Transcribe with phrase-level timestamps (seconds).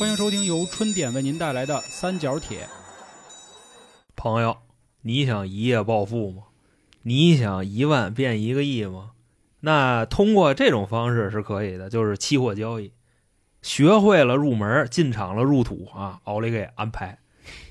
[0.00, 2.60] 欢迎收听由春点为您带来的《三角铁》。
[4.16, 4.56] 朋友，
[5.02, 6.44] 你想一夜暴富吗？
[7.02, 9.10] 你想一万变一个亿吗？
[9.60, 12.94] 那通过这种方式是可以的，就是期货交易。
[13.60, 16.18] 学会了入门，进场了入土啊！
[16.24, 17.18] 奥利给安排。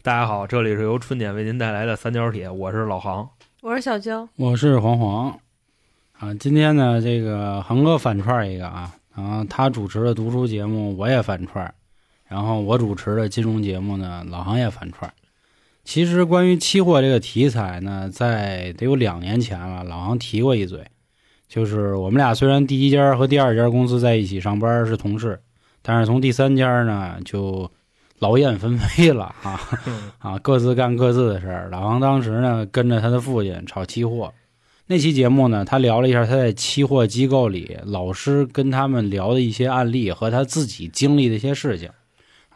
[0.03, 3.27] 大家好，这里是由春点为您带来的三角铁，我是老航。
[3.63, 5.39] 我是小娇，我是黄黄
[6.11, 6.31] 啊。
[6.35, 11.73] 今天呢，这个航哥反串一个啊，然后他主持的读书节目我也反串，
[12.29, 15.11] 然后我主持的金融节目呢，老航也反串。
[15.83, 20.85] 其实关于期货这个题材呢，在得有两年前了，老航提过一嘴，
[21.47, 25.41] 就是我们俩虽然第一家和第二家公司在一起上班是同事，
[25.81, 27.71] 但是从第三家呢就
[28.19, 29.59] 劳燕分飞了 啊
[30.19, 31.69] 啊，各自干各自的事儿。
[31.71, 34.31] 老航当时呢跟着他的父亲炒期货，
[34.85, 41.89] 那期节目呢，他聊了一下他在期货机构里老师跟他们聊的一些案例和他自己经历的一些事情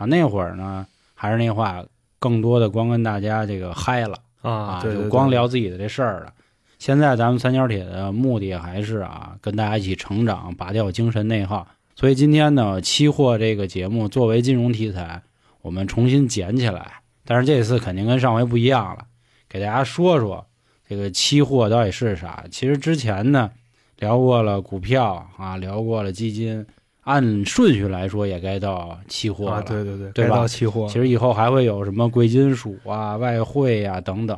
[0.04, 0.06] 啊。
[0.06, 1.84] 那会儿呢，还是那话。
[2.20, 6.32] 更多的光跟大家这个嗨了啊，就光聊自己的这事儿了。
[6.80, 11.68] 现在咱们三角铁的目的还是啊，跟大家一起成长，拔掉精神内耗。
[11.98, 15.22] 所以今天呢，期货这个节目作为金融题材，
[15.62, 17.02] 我们重新捡起来。
[17.26, 19.04] 但是这次肯定跟上回不一样了，
[19.50, 20.46] 给大家说说
[20.88, 22.46] 这个期货到底是啥。
[22.50, 23.52] 其实之前呢，
[23.98, 26.66] 聊过了股票啊，聊过了基金。
[27.04, 30.48] 按顺序来说，也该到期货了，对对对，对吧？
[30.48, 34.38] 期货，其实以后还会有什么贵金属啊、外汇呀等等。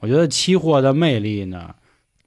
[0.00, 1.74] 我觉得期货的魅力呢，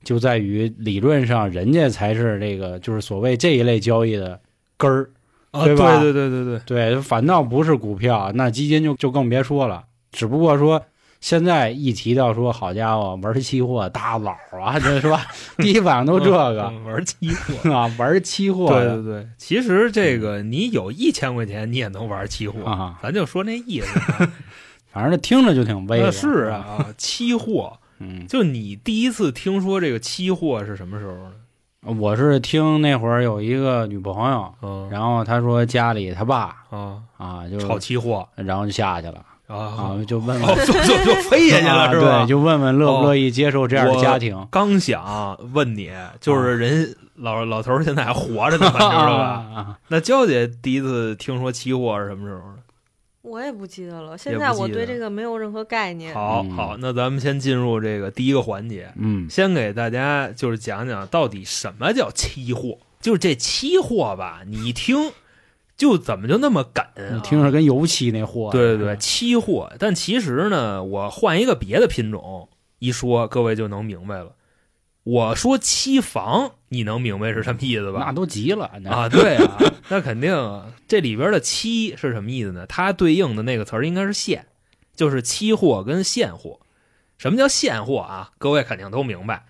[0.04, 4.40] 就在于理论上，人家才是这个就是所谓这一类交易的
[4.78, 5.10] 根儿，
[5.52, 6.00] 对吧？
[6.00, 9.86] 对对对对对对，反倒不是股票，那基金就就更别说了。
[10.12, 10.82] 只不过说。
[11.22, 14.32] 现在一提到说好家伙玩期货大佬
[14.62, 15.26] 啊， 这是吧？
[15.58, 18.68] 第一反应都这个玩期货 啊，玩期货。
[18.70, 22.98] 对对对，其实这个你有一千块钱，你也能玩期货啊。
[23.04, 24.00] 咱就说那意思，
[24.92, 26.12] 反正这听着就挺威风。
[26.12, 31.34] 是啊，期货，嗯，就你第一次听说这个期货是什么时候呢？
[31.98, 39.26] 我是听那会儿有一个女朋友，然后她说家里她爸啊啊就炒期货，然后就下去了。
[39.50, 42.22] 啊，就问 问，就就就飞下去了，是吧？
[42.22, 44.48] 对，就问问乐不乐意接受这样的家庭。
[44.52, 49.78] 刚想问你，就是人老老头现在还活着呢，知道吧？
[49.88, 52.58] 那娇姐第一次听说期货是什么时候呢？
[53.24, 56.14] 我也不记得了，现在我对这个没有任何概念。
[56.14, 65.12] 好好，那咱们先进入这个第一个环节，嗯，先给大家就是讲讲到底什么叫期货，就是这期货吧，你一听。
[65.80, 66.84] 就怎么就那么梗？
[67.14, 68.52] 你听着跟油漆那货。
[68.52, 69.72] 对对对，期货。
[69.80, 74.34] 但其实呢，我换一个别的品种一说，各位就能明白了。
[75.04, 78.04] 我说期房，你能明白是什么意思吧？
[78.06, 79.08] 那都急了啊！
[79.08, 79.58] 对啊，
[79.88, 80.64] 那肯定。
[80.86, 82.68] 这里边的期是什么意思呢？
[82.68, 84.48] 它对应的那个词儿应该是现，
[84.98, 86.60] 就是期货跟现货。
[87.18, 88.32] 什么叫现货啊？
[88.38, 89.46] 各位肯定都明白。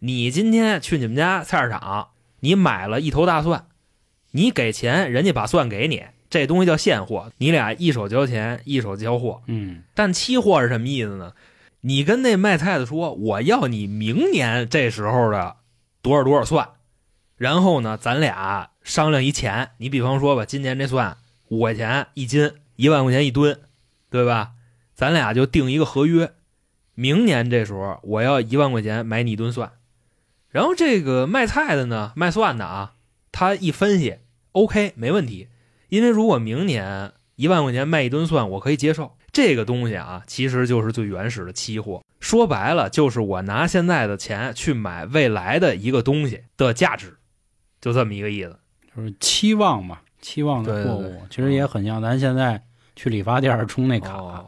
[0.00, 2.08] 你今天去你们家菜市场，
[2.40, 3.66] 你买了一头大蒜。
[4.32, 7.32] 你给钱，人家把蒜给你，这东西叫现货。
[7.38, 9.42] 你俩一手交钱，一手交货。
[9.46, 11.32] 嗯，但期货是什么意思呢？
[11.80, 15.56] 你跟那卖菜的说，我要你明年这时候的
[16.02, 16.68] 多少多少蒜，
[17.36, 19.70] 然后呢，咱俩商量一钱。
[19.78, 21.16] 你比方说吧，今年这蒜
[21.48, 23.58] 五块钱一斤，一万块钱一吨，
[24.10, 24.52] 对吧？
[24.94, 26.32] 咱俩就定一个合约，
[26.94, 29.72] 明年这时候我要一万块钱买你一吨蒜。
[30.50, 32.92] 然后这个卖菜的呢，卖蒜的啊。
[33.32, 34.16] 他一分析
[34.52, 35.48] ，OK，没问题，
[35.88, 39.16] 因为如果明年一万块钱卖一吨蒜，我可以接受。
[39.32, 42.02] 这个东西啊，其实就是最原始的期货。
[42.18, 47.16] 说白了，就是我拿现在的钱去买未来的一个东西的价值，
[47.80, 48.58] 就这么一个意思。
[48.94, 52.60] 就是期望嘛，期望的货物，其实也很像咱现在
[52.96, 54.44] 去理发店充那卡，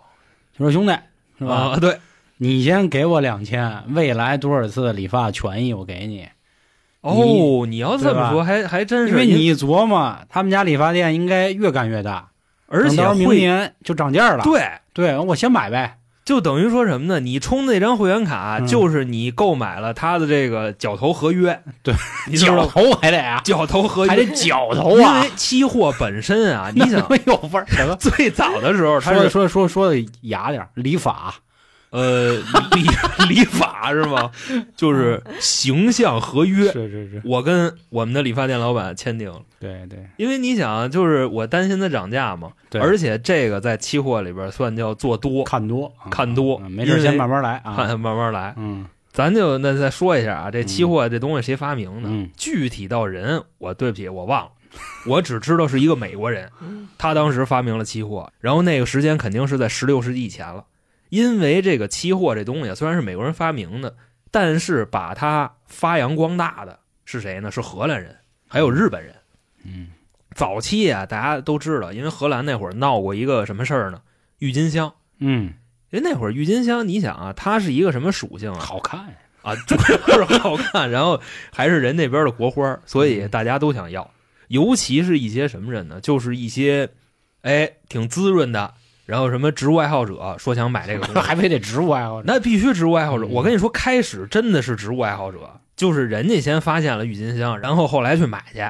[0.52, 0.92] 就说兄弟，
[1.38, 1.78] 是吧？
[1.80, 1.96] 对，
[2.38, 6.28] 你先给我两千，未来多少次理发权益我给你。
[7.02, 12.28] 哦，你要这么说，还还真是，因为你一琢磨，他们家理发店应该越干越大，
[12.68, 14.44] 而且明年就涨价了。
[14.44, 14.62] 对
[14.92, 17.18] 对，我先买呗，就等于说什么呢？
[17.18, 21.60] 你充那张会员卡，就是你购买了他的这个绞头合约。
[21.82, 21.92] 对，
[22.36, 27.96] 绞 头还得啊，绞头合约还得绞头啊，因为期货本身啊， 你想有味儿什么？
[27.96, 31.34] 最早的时候，他说说说说的雅点理发。
[31.92, 32.36] 呃，
[32.74, 32.82] 理
[33.28, 34.30] 理发是吗？
[34.74, 39.42] 就是形象合约，是是是，我跟我们的理发店老板签订了。
[39.60, 48.54] 对对，因为你想，就是我担心它涨价嘛，对，而且这个在期货里边算叫做多，看多看多，没事先慢慢来啊， 慢慢来。
[48.56, 52.08] 嗯，咱就那再说一下啊，这期货这东西谁发明的？
[52.08, 54.50] 嗯，具体到人，我对不起，我忘了。
[55.06, 56.50] 我只知道是一个美国人，
[56.96, 60.64] 他当时发明了期货，然后那个时间肯定是在十六世纪以前了。
[61.12, 63.94] 因为这个期货这东西虽然是美国人发明的，
[64.30, 67.50] 但是把它发扬光大的是谁呢？
[67.50, 68.16] 是荷兰人，
[68.48, 69.14] 还有日本人。
[69.62, 69.88] 嗯，
[70.34, 74.00] 早期啊，大家都知道，因为荷兰那会儿闹过一个什么事儿呢？
[74.38, 74.90] 郁金香。
[75.18, 75.52] 嗯，
[75.90, 78.58] 因为那会儿郁金香，你想啊，它是一个什么属性啊？
[78.58, 81.20] 好看啊， 主要是好看，然后
[81.52, 84.10] 还是人那边的国花，所以大家都想要。
[84.48, 86.00] 尤其是一些什么人呢？
[86.00, 86.88] 就是一些，
[87.42, 88.72] 哎，挺滋润的，
[89.06, 92.24] 然后什么植物爱好者说想买这个， 还非得植物爱好者？
[92.26, 93.26] 那必须植物爱好者。
[93.26, 98.60] 我跟你说，开始真的是植物爱好者，就是人家先发现了郁金香，然后后来去买去，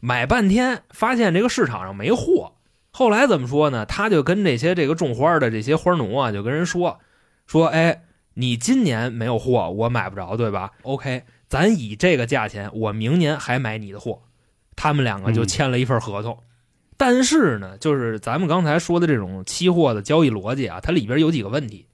[0.00, 2.52] 买半天发现这个市场上没货。
[2.90, 3.84] 后来怎么说呢？
[3.84, 6.98] 他就跟这些这个种花的这些花农啊，就跟人说，
[7.46, 8.02] 说，哎。
[8.38, 14.20] 你今年没有货，我买不着，对吧？OK，咱以这个价钱，我明年还买你的货。
[14.76, 16.38] 他们两个就签了一份合同。
[16.96, 21.86] 但是呢，就是咱们刚才说的这种期货的交易逻辑啊，它里边有几个问题。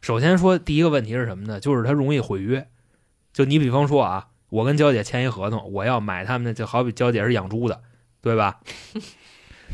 [0.00, 1.60] 首先说第一个问题是什么呢？
[1.60, 2.68] 就是它容易毁约。
[3.32, 7.82] 就你比方说啊，我跟娇姐签一合同，我要买他们的，就好比娇姐是养猪的，
[8.20, 8.60] 对吧？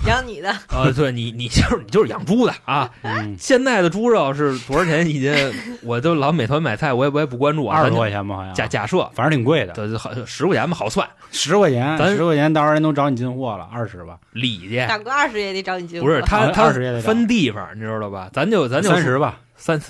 [0.06, 2.90] 养你的啊， 对你，你就是你就是养猪的啊。
[3.38, 5.34] 现在的猪肉是多少钱一斤？
[5.82, 7.78] 我都老美团买菜，我也我也不关注啊。
[7.78, 8.54] 二十多块钱吧，好像。
[8.54, 9.72] 假假设，反正挺贵的。
[9.72, 11.08] 对，好十块钱吧，好算。
[11.32, 13.68] 十块钱，咱十块钱，到时候人都找你进货了。
[13.72, 14.76] 二十吧，理去。
[14.86, 16.06] 大哥，二十也得找你进货。
[16.06, 16.70] 不是他，他
[17.00, 18.30] 分地方，你知道吧？
[18.32, 19.80] 咱就咱就三十吧，三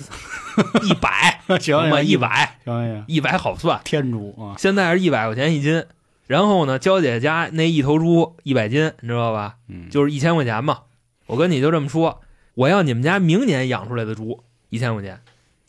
[0.83, 3.79] 一百行吧，一百 行行，一百好算。
[3.83, 5.83] 天猪啊，现在是一百块钱一斤。
[6.27, 9.55] 然后呢，娇姐家那一头猪一百斤，你知道吧？
[9.67, 10.81] 嗯，就是一千块钱嘛。
[11.25, 12.21] 我跟你就这么说，
[12.53, 15.21] 我要你们家明年养出来的猪一千块钱，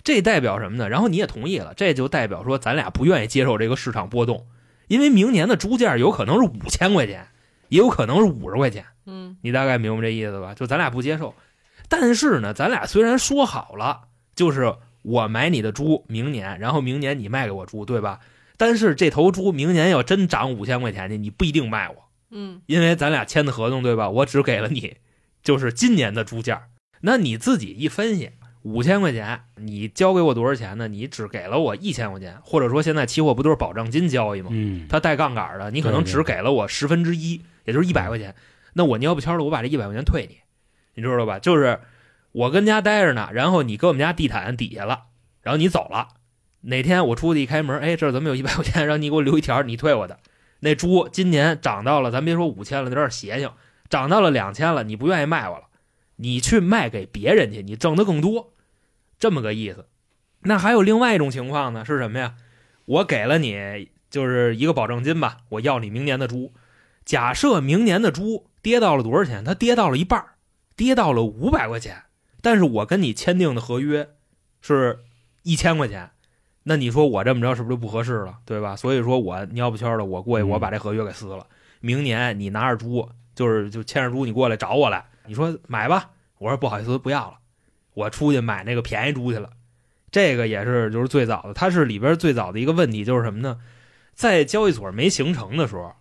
[0.04, 0.88] 这代表什么呢？
[0.88, 4.46] 然后你也同意了，这就代表说咱俩不愿意接受这个市场波动，
[4.88, 7.28] 因为明年的猪价有可能是五千块钱，
[7.68, 8.84] 也有可能是五十块钱。
[9.06, 10.54] 嗯，你大概明白这意思吧？
[10.54, 11.34] 就咱俩不接受，
[11.88, 14.02] 但是呢，咱俩虽然说好了，
[14.34, 18.20] 就是我买你的猪明年，然后明年你卖给我猪，对吧？
[18.58, 24.10] 但是这头猪明年要真涨五千块钱去，你不一定卖我，嗯，因为咱俩签的合同对吧？
[24.10, 24.96] 我只给了你，
[25.42, 26.64] 就是今年的猪价。
[27.00, 28.32] 那你自己一分析，
[28.62, 30.88] 五千块钱，你交给我多少钱呢？
[30.88, 34.50] 你只给了我一千块钱，或者说现在期货不都是保证金交易吗？
[34.52, 38.34] 嗯，它带杠杆的，你可能只给了我十分之一，也就是一百块钱。
[38.72, 40.38] 那我尿不悄的，我把这一百块钱退你，
[40.94, 41.38] 你知道吧？
[41.38, 41.78] 就是
[42.32, 45.04] 我跟家待着呢，然后你搁我们家地毯底下了，
[45.42, 46.08] 然后你走了。
[46.62, 48.84] 哪天我出去一开门，哎，这怎么有一百块钱？
[48.88, 50.18] 让你给我留一条，你退我的。
[50.60, 53.50] 那猪今年涨到了，咱别说五千了，有点邪性，
[53.88, 55.66] 涨到了两千了，你不愿意卖我了，
[56.16, 58.52] 你去卖给别人去，你挣的更多，
[59.18, 59.86] 这么个意思。
[60.40, 62.34] 那还有另外一种情况呢，是什么呀？
[62.86, 66.52] 我给了你就是一个保证金吧，我要你明年的猪。
[67.04, 69.44] 假设明年的猪跌到了多少钱？
[69.44, 70.24] 它跌到了一半，
[70.74, 72.02] 跌到了五百块钱，
[72.42, 74.10] 但是我跟你签订的合约
[74.60, 75.00] 是
[75.44, 76.10] 一千块钱。
[76.68, 78.76] 那你说我这么着是不是就不合适了，对吧？
[78.76, 81.46] 所以说我尿不悄的，我过去我把这合约给撕了。
[81.80, 87.38] 明年你拿着猪，就是就牵着猪，你过来找我来，你说买吧，我说不好意思不要了，
[87.94, 89.48] 我出去买那个便宜猪去了。
[90.10, 93.58] 这个也是就是最早的，它是里边最早的一个问题就是什么呢？
[94.12, 95.94] 在交易所没形成的时候，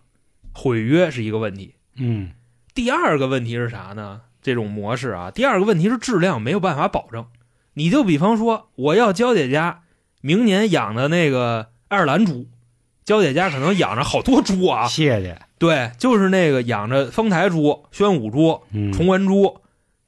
[0.52, 1.76] 毁约是一个问题。
[1.96, 2.32] 嗯，
[2.74, 4.20] 第二个问题是啥呢？
[4.42, 7.26] 这种模式啊，第二个问题是质量没有办法保证。
[7.72, 9.84] 你就比方说，我要娇姐家。
[10.20, 12.46] 明年养的那个爱尔兰猪，
[13.04, 14.86] 娇姐家可能养着好多猪啊。
[14.86, 15.38] 谢谢。
[15.58, 18.60] 对，就是那个养着丰台猪、宣武猪、
[18.92, 19.60] 崇文猪，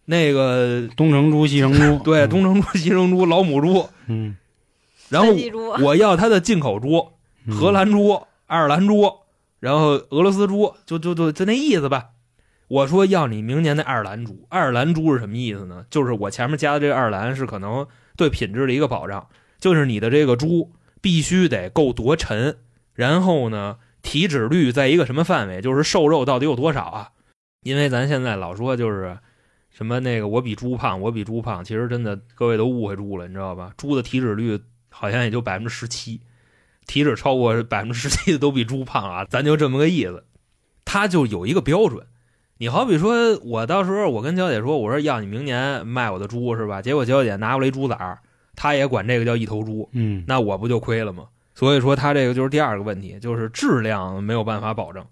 [0.04, 1.98] 那个东城猪、西城猪。
[2.04, 3.88] 对，东城猪、西城猪、老母猪。
[4.06, 4.36] 嗯。
[5.08, 5.34] 然后
[5.82, 7.08] 我要它的进口猪，
[7.50, 9.12] 荷兰猪、爱尔兰猪，
[9.58, 12.10] 然后俄罗斯猪，就就就就那意思吧。
[12.68, 15.84] 我说要你明年的爱尔兰猪，爱尔兰猪是什么意思呢？
[15.90, 17.84] 就是我前面加的这个爱尔兰是可能
[18.16, 19.26] 对品质的一个保障。
[19.60, 22.56] 就是你的这个猪必须得够多沉，
[22.94, 25.60] 然后呢，体脂率在一个什么范围？
[25.60, 27.10] 就是瘦肉到底有多少啊？
[27.62, 29.18] 因为咱现在老说就是
[29.70, 33.72] 什么那个我比猪胖，我比猪胖，其实真的各位都误会猪了，你知道吧？
[33.76, 36.20] 猪的体脂率好像也就百分之十七，
[36.86, 40.24] 体脂超过百分之十七的都比猪胖啊，咱就这么个意思。
[40.84, 42.06] 它就有一个标准，
[42.58, 46.82] 你好比说我到时候我跟娇姐说，我说要你明年卖我的猪是吧？
[46.82, 48.20] 结果娇姐拿过来一猪崽儿。
[48.60, 51.28] 他也管这个叫一头猪，嗯，那我不就亏了吗？
[51.54, 55.02] 所以说他这个就是第二个问题，就是质量没有办法保证。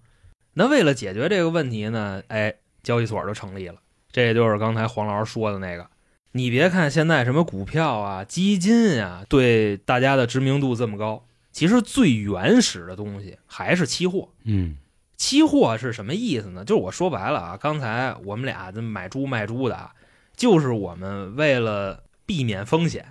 [0.53, 2.53] 那为了解决这个问题呢，哎，
[2.83, 3.77] 交易所就成立了。
[4.13, 5.87] 这也就是刚才黄老师说的那个。
[6.33, 14.29] 你别看现在什么股票啊、基金啊，对大家的知名度这么高，其实最原始的东西还是期货。
[14.45, 14.77] 嗯，
[15.17, 16.67] 期货是什么意思呢？
[16.67, 19.95] 就是我说白了啊，刚才我们俩这买猪卖猪的啊，
[20.37, 23.07] 就是我们为了避免风险，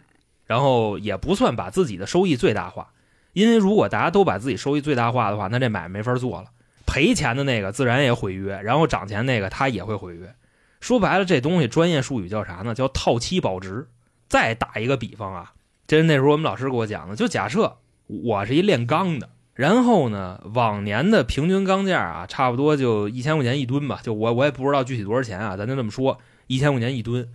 [0.47, 2.89] 然后也不算把自己的收益最大化。
[3.33, 6.47] 因为如果大家都把自己收益最大化的话，那这买卖没法做了。
[6.87, 10.33] 赔钱的那个自然也毁约，然后涨钱那个他也会毁约。
[10.79, 12.73] 说白了，这东西专业术语叫啥呢？
[12.73, 13.89] 叫套期保值。
[14.27, 15.53] 再打一个比方啊，
[15.85, 17.77] 这是那时候我们老师给我讲的，就假设
[18.07, 19.29] 我是一炼钢的。
[19.53, 23.99] 然后呢，往年的平均钢价啊，差不多就一千块钱一吨吧。
[24.03, 27.27] 就我我也不知道具体多少钱啊，咱就这么说，一千块钱一吨。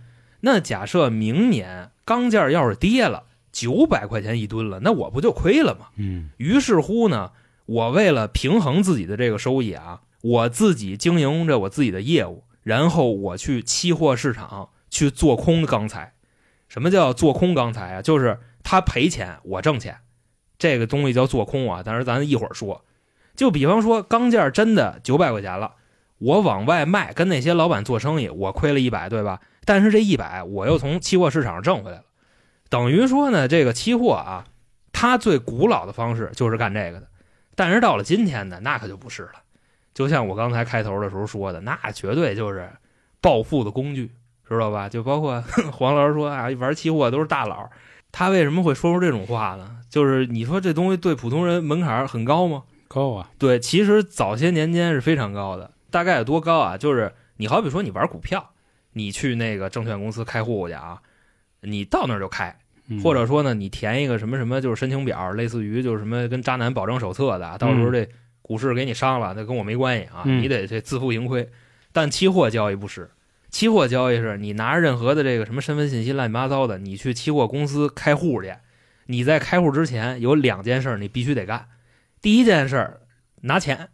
[0.45, 3.23] 那假设明年钢价要是跌了
[3.53, 5.87] 九百块钱一吨了，那我不就亏了吗？
[5.95, 6.31] 嗯。
[6.35, 7.31] 于是乎呢，
[7.65, 16.13] 我为了平衡自己的这个收益啊，我自己经营着我自己的业务，然后我去期货市场去做空钢材。
[16.67, 18.01] 什么叫做空钢材啊？
[18.01, 19.99] 就是他赔钱，我挣钱。
[20.57, 22.83] 这个东西叫做空啊，但是咱一会儿说。
[23.33, 25.75] 就比方说钢件真的九百块钱了，
[26.17, 29.39] 我往外卖，跟那些老板做生意，我亏了一百，对吧？
[29.65, 32.03] 但是这一百我又从期货市场上挣回来了，
[32.69, 34.45] 等于说呢，这个期货啊，
[34.91, 37.07] 它最古老的方式就是干这个的。
[37.55, 39.33] 但是到了今天呢，那可就不是了。
[39.93, 42.69] 就像我刚才开头的时候说的，那绝对就是
[43.21, 44.11] 暴富的工具，
[44.49, 44.89] 知道吧？
[44.89, 45.41] 就包括
[45.71, 47.69] 黄老师说啊，玩期货都是大佬。
[48.11, 49.77] 他为什么会说出这种话呢？
[49.89, 52.63] 就是你说这东西对普通人门槛很高吗？
[52.87, 53.29] 高啊！
[53.39, 56.77] 对，其实早些年间是非常高的，大概有多高啊？
[56.77, 58.51] 就是你好比说你玩股票，
[58.93, 61.01] 你去那个证券公司开户去啊，
[61.61, 62.55] 你到那儿就开，
[63.03, 68.07] 或者说呢，你填一个什么什么就是申请表，类似于就是什么跟渣男保证手册的，到时候这
[68.41, 71.49] 股市给你伤了，那跟我没关系啊，你得这自负盈亏。
[71.91, 73.09] 但期货交易不是。
[73.49, 78.53] 期货交易是你拿着任何的这个什么身份信息乱七八糟的，你去期货公司开户去。
[79.07, 81.67] 你在开户之前有两件事你必须得干。
[82.21, 82.99] 第一件事
[83.41, 83.89] 拿钱，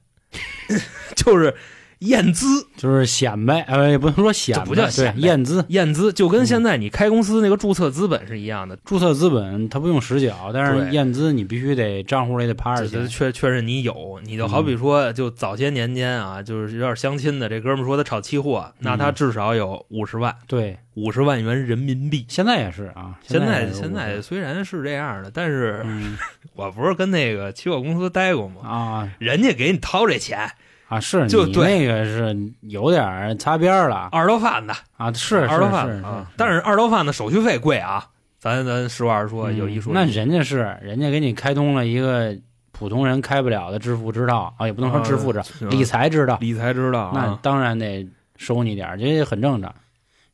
[1.16, 1.56] 就是。
[2.00, 5.20] 验资就是显摆，呃，也不能说显摆，不叫显摆。
[5.20, 8.78] 验资，验资就跟现在你开公司那个注册资本是一样的。
[8.86, 13.06] 注册资本它不用实缴，但是验资你必须得账户里得趴着去。
[13.10, 22.26] 确确认你有，你就好比说，就早些年间啊，就是有点相亲的这哥们说他炒期货，那他至少有五十万，对，五十万元人民币。
[22.30, 25.86] 现在也是啊，现在现在虽然是这样的，但是
[26.56, 28.62] 我不是跟那个期货公司待过吗？
[28.64, 30.50] 啊，人家给你掏这钱。
[30.90, 38.06] 啊，是就那个是有点擦边了，二道贩子啊，是二道贩子啊，但是二道贩子手续费贵啊，
[38.40, 42.36] 咱咱实话实说，有一说，那人家是人家给你开通了一个
[42.72, 49.74] 普通人开不了的致富之道啊，也不能说致富之理财之道，理财之道，那当然得收你点这也很正常，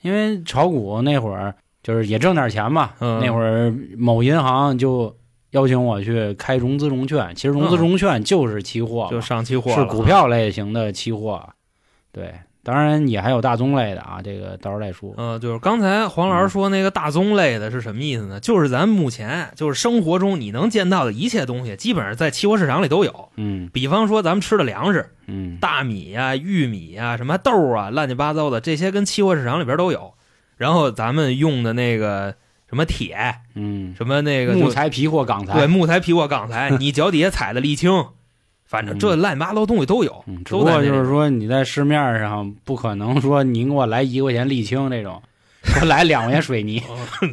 [0.02, 5.16] 因为炒股那会儿就是也挣点钱嘛，那会儿某银行就。
[5.56, 11.48] 邀请我去开融资融券，其实融资融券就是期货，就上期货是股票类型的期货。
[12.12, 15.14] 对，当然也还有大宗类的啊，这个到时候再说。
[15.16, 18.38] 嗯，就是刚才黄老师说那个大宗类的是什么意思呢？
[18.42, 23.30] 就是咱目前就是生活中你能见到的一切东西，基本上在期货市场里都有。
[23.38, 30.16] 嗯，比方说咱们吃的粮食，嗯，大米呀、玉米呀、什么豆啊、乱七八糟的这些，跟期货市场里边都有。
[30.58, 32.36] 然后咱们用的那个。
[32.68, 33.18] 什么铁，
[33.54, 37.92] 嗯，什么那个木材、皮货、钢材，对，木材、皮货、钢材，你脚底下踩的沥青，
[38.66, 40.26] 反正这乱七八糟东西都有。
[40.44, 45.22] 只不过就是说你在市面上不可能说您给我来一块钱沥青这种。
[45.82, 46.82] 我来两块钱水泥，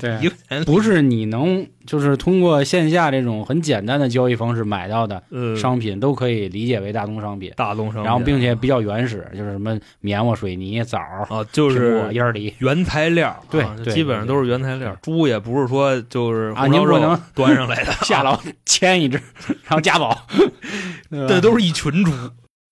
[0.01, 5.23] 对，不是你能就是通过线下这种很简单的交易方式买到的
[5.57, 7.53] 商品，都可以理解为大宗商品。
[7.57, 14.97] 大宗商品，然后并且比较原始，就是什么棉花、水泥、枣啊，就是烟梨原材料，对，基本上都是原材料。
[15.03, 19.21] 猪也不是说就是啊，您不能端上来的， 下楼牵一只，
[19.65, 20.27] 然后加宝，
[21.29, 22.13] 这都是一群猪。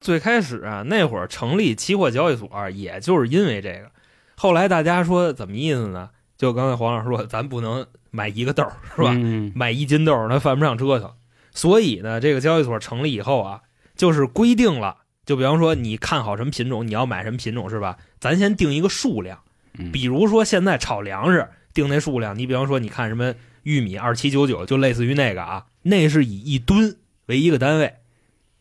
[0.00, 3.82] 最开始啊，那会儿成立期货交易所，也就是因为这个。
[4.40, 6.08] 后来大家说怎么意思呢？
[6.38, 8.64] 就刚才黄老师说，咱不能买一个豆
[8.96, 9.12] 是吧？
[9.54, 11.12] 买一斤豆那犯不上折腾。
[11.52, 13.60] 所以呢，这个交易所成立以后啊，
[13.96, 17.98] 就是规定了，就比方说你看好什么品种，你要买什么品种是吧？
[18.18, 19.40] 咱先定一个数量。
[19.92, 27.92] 比如说现在炒粮食定那数量，你比方说你看什么玉米二七九九，就类似于那个啊，那是以一吨为一个单位。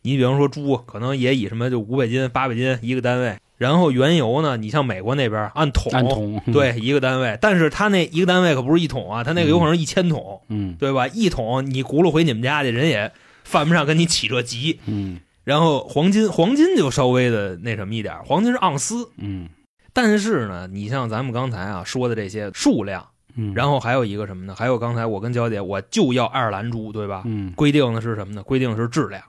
[0.02, 3.38] 你比方说猪，可能也以什么就五百斤、八百斤一个单位。
[3.60, 4.56] 然后原油呢？
[4.56, 11.06] 你像美国那边按桶，按桶对一个单位，但是他那一个单位可不是一桶啊，他那个有可能一千桶，嗯，对吧？
[11.10, 13.12] 一桶你轱辘回你们家去，人也
[13.44, 15.20] 犯不上跟你起这急，嗯。
[15.44, 19.50] 然后黄金，黄金就稍微的那什么一点，黄金是盎司，嗯。
[19.92, 24.56] 但是呢，你像咱们刚才啊说的这些数量，嗯，然后还有一个什么呢？
[24.58, 27.24] 还有刚才我跟娇姐，我就要爱尔兰猪，对吧？
[27.26, 27.52] 嗯。
[27.58, 28.42] 规定的是什么呢？
[28.44, 29.22] 规定的是质量，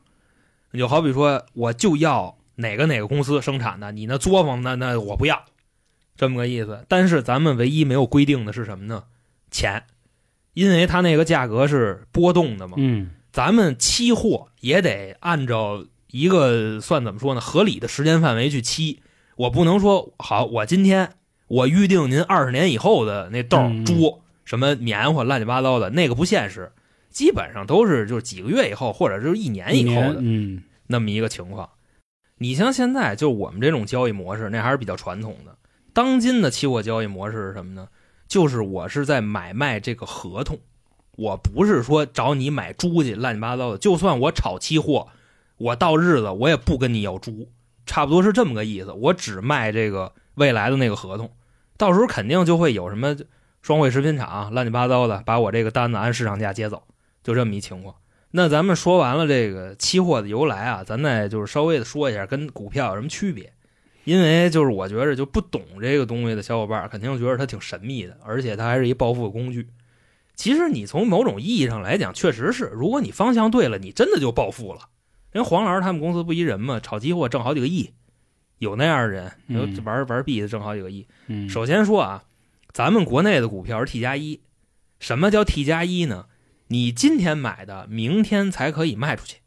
[0.72, 5.44] 就好比说我就要哪个哪个公司生产的，你那作坊那那我不要，
[6.16, 6.84] 这么个意思。
[6.88, 9.04] 但是咱们唯一没有规定的是什么呢？
[9.50, 9.82] 钱，
[10.54, 12.74] 因为它那个价格是波动的嘛。
[12.78, 19.02] 嗯，咱们期货也得按照一个算怎么说呢，合理的时间范围去期。
[19.36, 21.14] 我不能说好，我今天
[21.48, 26.72] 我预定您二十年以后的那豆嗯猪什么棉花乱七八糟的那个不现实，
[27.08, 30.18] 基本上都是就是几个月以后或者就是一年以后的。
[30.20, 30.62] 嗯
[30.92, 31.70] 那么一个情况。
[32.42, 35.54] 你像现在就我们这种交易模式，那还是比较传统的。
[35.92, 37.88] 当今的期货交易模式是什么呢？
[38.26, 40.58] 就是我是在买卖这个合同，
[41.16, 43.76] 我不是说找你买猪去，乱七八糟的。
[43.76, 45.08] 就算我炒期货，
[45.58, 47.50] 我到日子我也不跟你要猪，
[47.84, 48.90] 差不多是这么个意思。
[48.90, 51.30] 我只卖这个未来的那个合同，
[51.76, 53.14] 到时候肯定就会有什么
[53.60, 56.84] 双汇食品厂乱七八糟的把我这个单子按市场价接走，
[57.22, 57.96] 就这么一情况。
[58.32, 63.52] 那咱们说完了这个期货的由来啊，咱再就是稍微的说一下跟股票有什么区别。
[64.04, 69.68] 因为就是我觉着就不懂这个东西的小伙伴，肯定觉得它挺神秘的，而且它还是一暴富的工具。
[70.34, 74.88] 其实你从某种意义上来讲，确实是，如果你方向对了，你真的就暴富了。
[75.32, 77.90] 人黄老师他们公司不一人嘛，炒期货挣好几个亿，
[78.58, 79.30] 有那样的人，
[79.84, 81.06] 玩玩币的挣好几个亿。
[81.26, 82.24] 嗯，首先说啊，
[82.72, 84.40] 咱们国内的股票是 T 加一，
[84.98, 86.24] 什么叫 T 加一呢？
[86.72, 89.38] 你今天买的，明天才可以卖出去。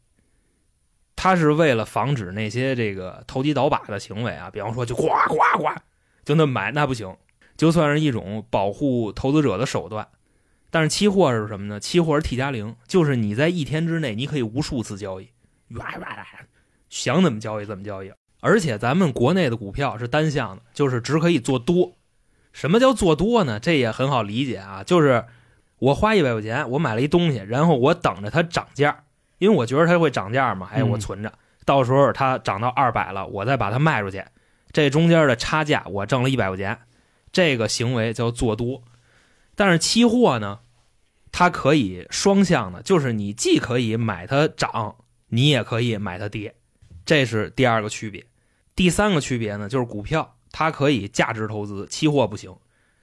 [1.16, 5.68] 它是为了防止那些这个投机倒把的行为啊，比方说就呱呱呱
[6.22, 7.16] 就那么买，那不行，
[7.56, 10.06] 就算是一种保护投资者的手段。
[10.70, 11.80] 但是期货是什么呢？
[11.80, 15.30] 期货是 T 加零，就是你在一天之内你可以无数次交易，
[15.76, 16.26] 哇哇哇，
[16.90, 18.12] 想怎么交易怎么交易。
[18.40, 21.96] 而且咱们国内的股票是单向的，就是只可以做多。
[22.52, 23.58] 什么叫做多呢？
[23.58, 25.24] 这也很好理解啊，就是
[25.78, 29.04] 我花一百块钱，我买了一东西，然后我等着它涨价，
[29.38, 31.32] 因为我觉得它会涨价嘛，哎，嗯我存着，
[31.64, 34.24] 到时候它涨到二百了，我再把它卖出去，
[34.72, 36.78] 这中间的差价我挣了一百块钱，
[37.32, 38.82] 这个行为叫做多。
[39.56, 40.60] 但是期货呢，
[41.30, 44.96] 它可以双向的，就是你既可以买它涨，
[45.28, 46.54] 你也可以买它跌，
[47.04, 48.24] 这是第二个区别。
[48.76, 52.56] 第三个区别呢，就是股票它可以价值投资，期货不行，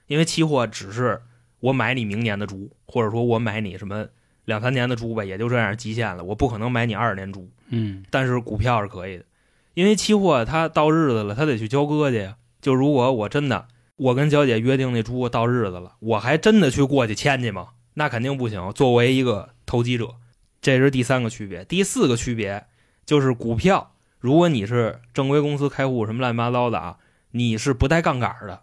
[0.06, 1.22] 因为期货只是
[1.62, 4.08] 我买你明年的猪，或者说我买你什么
[4.46, 7.48] 两三年的猪吧，也就这样极限了，我不可能买你二十年猪。
[7.68, 9.24] 嗯但是股票是可以的，
[9.74, 12.36] 因为期货它到日子了，它得去交割去呀。
[12.60, 17.68] 就如果我真的我跟娇姐约定那猪到日子了，我还真的去过去签去吗？
[17.94, 18.72] 那肯定不行。
[18.72, 20.16] 作为一个投机者，
[20.60, 21.64] 这是第三个区别。
[21.64, 22.64] 第四个区别
[23.06, 26.98] 就是股票，如果你是正规公司开户什么乱七八糟的啊，
[27.30, 28.62] 你是不带杠杆的。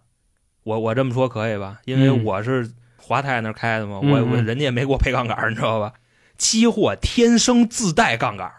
[0.64, 1.80] 我我这么说可以吧？
[1.86, 2.72] 因为嗯我是
[3.10, 5.93] 华泰那儿开的嘛，嗯我我嗯人家也没给我配杠杆，你知道吧？
[6.38, 8.52] 期货天生自带杠杆。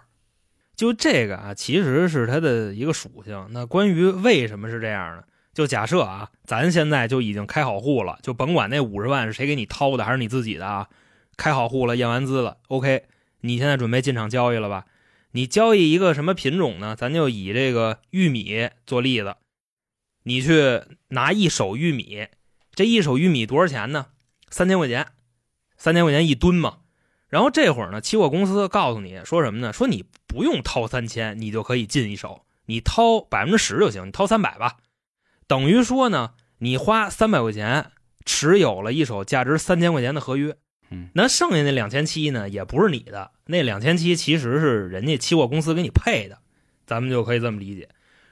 [0.75, 3.47] 就这个啊，其实是它的一个属性。
[3.51, 5.23] 那关于为什么是这样呢？
[5.55, 10.89] 就假设啊，咱现在就已经开好户了，就甭管那五十万是谁给你掏的还是你自己的啊，
[11.37, 13.05] 开好户了，验完资了，OK，
[13.43, 14.87] 你现在准备进场交易了吧？
[15.31, 16.97] 你交易一个什么品种呢？
[16.97, 19.37] 咱就以这个玉米做例子，
[20.25, 22.27] 你去拿一手玉米，
[22.75, 24.07] 这一手玉米多少钱呢？
[24.51, 25.07] 三千块钱，
[25.77, 26.79] 三千块钱一吨嘛。
[27.29, 29.73] 然后这会儿呢，期货公司告诉你说什么呢？
[29.73, 34.79] 说你不用掏三千，你就可以进一手，你掏百分之十就行，你掏三百吧。
[35.47, 37.93] 等于说呢，你花三百块钱
[38.25, 40.57] 持有了一手价值三千块钱的合约，
[40.91, 46.39] 嗯，那剩下那两千七呢，也不是你的，那两千七其实是人家期货公司给你配的，
[46.85, 47.89] 咱们就可以这么理解。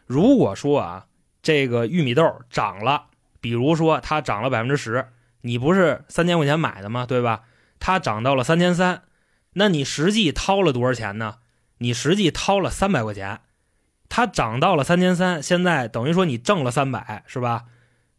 [0.07, 1.07] 如果说啊，
[1.41, 3.07] 这个玉米豆涨了，
[3.41, 5.07] 比如说它涨了百分之十，
[5.43, 7.07] 你不是三千块钱买的吗？
[7.07, 7.43] 对吧？
[7.79, 9.03] 它涨到了三千三，
[9.53, 11.37] 那你实际掏了多少钱呢？
[11.79, 13.41] 你实际掏了三百块钱，
[14.09, 17.67] 它涨到了三千三，现在等于说你挣了三百，是吧？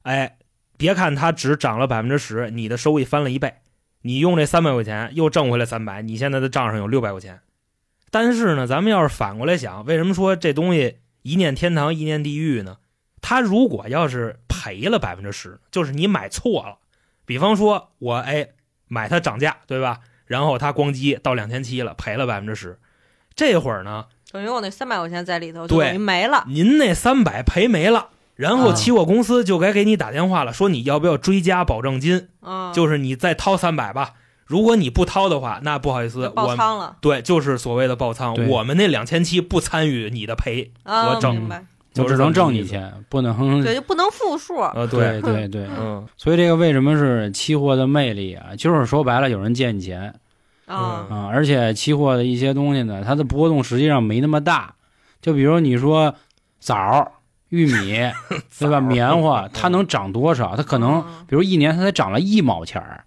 [0.04, 0.38] 哎，
[0.78, 3.56] 别看它只涨了百分之十，你的收益翻了一倍，
[4.02, 7.42] 你用这三百块钱又挣回来三百，你现在的账上有六百块钱。
[8.10, 12.78] 但是呢，咱们要是反过来想，为什么说这东西一念天堂一念地狱呢？
[13.22, 16.79] 它如果要是赔了百分之十，就是你买错了，
[17.30, 18.48] 比方说我哎
[18.88, 20.00] 买它涨价，对吧？
[20.26, 22.80] 然后它咣叽到两千七了，赔了百分之十，
[23.36, 26.44] 这会儿呢，等于我那三百块钱在里头等于没了。
[26.48, 34.16] 您那三百赔没了，然后啊期货公司就该给你打电话了，说你要不要追加保证金，嗯，就是你再掏三百吧。
[34.48, 41.58] 如果你不掏的话，那不好意思，爆我仓了对，就是所谓的爆仓，我们那两千七不参与你的赔，啊，我挣明白。
[41.58, 44.58] 就是我只能挣你钱，不能对，就不能负数。
[44.58, 48.56] 啊， 对对对，嗯，所以这个为什么是期货的魅力啊？
[48.58, 50.14] 就是说白了，有人借你钱
[50.66, 50.76] 啊，
[51.10, 54.76] 啊，而且期货的一些东西呢，它的波动实际上没那么大。
[55.22, 56.16] 就比如你说
[56.60, 57.12] 枣、
[57.50, 57.98] 玉米，
[58.60, 58.80] 对吧？
[58.80, 60.56] 棉花，它能涨多少？
[60.56, 63.04] 它可能，比如一年它才涨了一毛钱儿，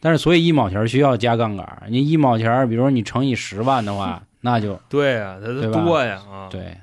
[0.00, 1.82] 但是所以一毛钱需要加杠杆。
[1.88, 6.48] 你一毛钱，比如说你乘以十万的话， 那就对啊，它多呀啊。
[6.50, 6.76] 对。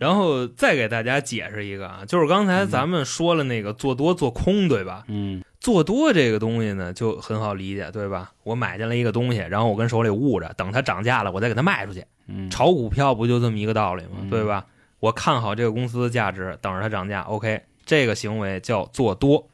[0.00, 5.04] 然后再给大家解释一个啊，就是刚才咱们说了那个做多做空，对吧？
[5.08, 5.42] 嗯。
[5.60, 8.32] 做多这个东西呢，就很好理解，对吧？
[8.44, 12.02] 我买进来一个东西，然后我跟手里捂着，等它涨价了，我再给它卖出去。
[12.28, 14.26] 嗯炒股票不就这么一个道理吗？
[14.30, 14.64] 对吧？
[15.00, 17.20] 我看好这个公司的价值，等着它涨价。
[17.24, 19.50] OK，这个行为叫做多。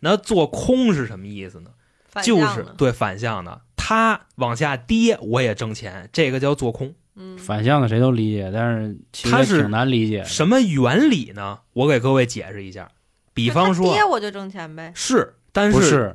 [0.00, 1.70] 那做空是什么意思呢？
[2.22, 6.94] 就是对反向的，它往下跌我也挣钱，这个叫做空。
[7.38, 10.24] 反向的谁都理解，但是其实挺难理解。
[10.24, 11.58] 什么原理呢？
[11.72, 12.88] 我给各位解释一下。
[13.32, 14.92] 比方说，跌我就挣钱呗。
[14.94, 16.14] 是，但是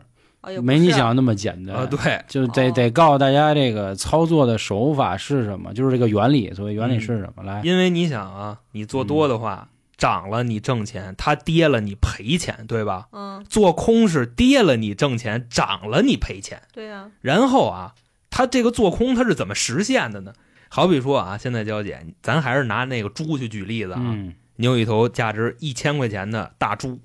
[0.61, 1.85] 没你想的那么简单啊。
[1.85, 6.53] 对，就得得告诉大家这个操作的手法是什么，就是这个原理。
[6.53, 7.43] 所谓原理是什么？
[7.43, 13.07] 来，因为你想啊，你做多的话，涨了你挣钱，它跌了你赔钱，对吧？
[13.11, 13.43] 嗯。
[13.49, 16.61] 做空是跌了你挣钱，涨了你赔钱。
[16.73, 17.09] 对呀。
[17.21, 17.95] 然后啊，
[18.29, 20.33] 它这个做空它是怎么实现的呢？
[20.69, 24.15] 好比说啊，现在娇姐，咱还是拿那个猪去举例子啊。
[24.57, 26.99] 你有一头价值一千块钱的大猪。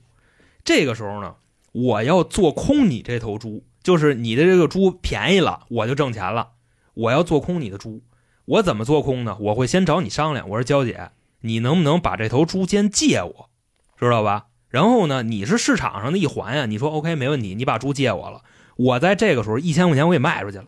[0.64, 1.34] 这个时候呢，
[1.72, 6.50] 我要做空你这头猪，就是你的这个猪便宜了，我就挣钱了。
[6.94, 8.02] 我要做空你的猪，
[8.44, 9.36] 我怎么做空呢？
[9.40, 13.50] 我会先找你商量，我说娇姐，你能不能把这头猪先借我，
[13.98, 14.46] 知道吧？
[14.68, 18.42] 然后呢，你是市场上的一环呀，你说 OK 没问题，你把猪借我了，
[18.76, 20.66] 我在这个时候一千块钱我给卖出去了，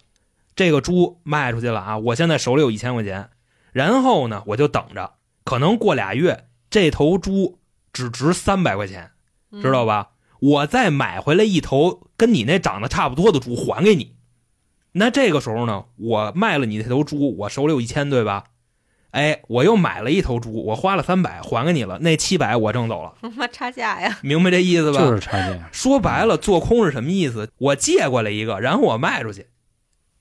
[0.54, 3.30] 这个猪卖出去了啊，我现在手里有一千块钱，
[3.72, 5.12] 然后呢，我就等着，
[5.44, 7.58] 可能过俩月这头猪
[7.92, 9.10] 只值三百块钱。
[9.60, 10.12] 知道吧？
[10.40, 14.14] 我再买回来一头跟你那长得差不多的猪还给你，
[14.92, 18.44] 那这个时候呢，我卖了你那头猪，我手里有一千，对吧？
[19.10, 23.12] 哎，我又买了一头猪，我花了三百还给你了，那七百我挣走了。
[23.36, 24.18] 妈差价呀！
[24.22, 25.00] 明白这意思吧？
[25.00, 25.68] 就是差价。
[25.70, 27.50] 说白了，做空是什么意思？
[27.58, 29.48] 我借过来一个，然后我卖出去，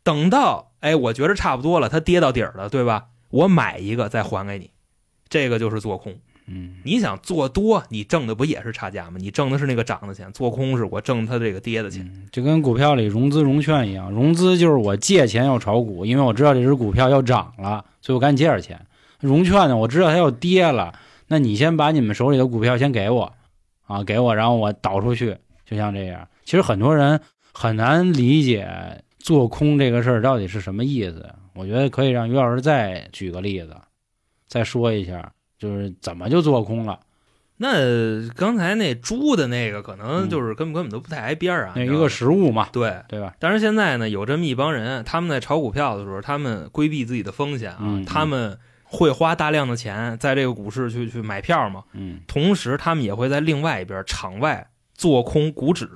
[0.03, 3.07] 等到哎，我觉着差不多了，它跌到底儿了，对吧？
[3.29, 4.71] 我买一个再还给你，
[5.29, 6.15] 这个就是做空。
[6.47, 9.17] 嗯，你想做多，你挣的不也是差价吗？
[9.17, 10.29] 你挣的是那个涨的钱。
[10.33, 14.11] 做空是我挣它这个跌的钱，就跟股票里融资融券一样。
[14.11, 18.85] 融资就是我借钱要炒股，因为我知道这只股票要涨了，所以我赶紧借点钱。
[19.19, 20.93] 融券呢，我知道它要跌了，
[21.27, 23.31] 那你先把你们手里的股票先给我，
[23.85, 26.27] 啊，给我，然后我倒出去，就像这样。
[26.43, 27.21] 其实很多人
[27.53, 28.67] 很难理解
[29.23, 31.27] 做空这个事儿到底是什么意思。
[31.53, 33.75] 我觉得可以让于老师再举个例子，
[34.47, 35.31] 再说一下。
[35.59, 36.99] 就是怎么就做空了？
[37.57, 43.35] 那刚才那猪的那个可能就是根本根本都不太挨边儿啊，那一个实物嘛，对对吧？
[43.37, 55.87] 但是现在呢，有这么一帮人，他们在炒股票的时候，他们规避自己的风险啊，他们会花大量的钱在这个股市去去买票嘛，嗯，同时他们也会在另外一边场外做空股指。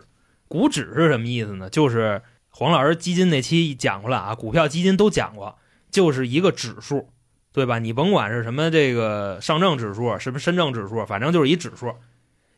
[0.48, 1.68] 股指是什么意思呢？
[1.72, 2.22] 就是
[2.58, 5.58] 黄老师基金那期讲过了啊，股票基金都讲过，
[5.92, 7.10] 就是一个指数。
[7.52, 7.80] 对吧？
[7.80, 11.96] 你甭管是什么这个上证指数，什么深证指数，反正就是一指数。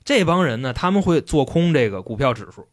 [0.03, 2.67] 这帮人呢，他们会做空这个股票指数。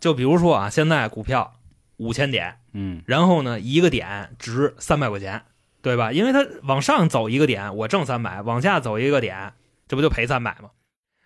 [0.00, 1.54] 就比如说啊，现在股票
[1.98, 5.42] 五千点，嗯，然后呢，一个点值三百块钱，
[5.80, 6.10] 对吧？
[6.10, 9.52] 因为它往上走一个点，我挣三百；往下走一个点，
[9.86, 10.70] 这不就赔三百吗？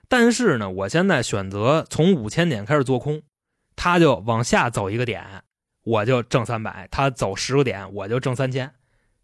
[0.08, 3.22] 但是呢，我现在选择从五千点开始做空，
[3.76, 5.22] 它就往下走一个点，
[5.84, 8.70] 我就挣三百；他走十个点，我就挣三千。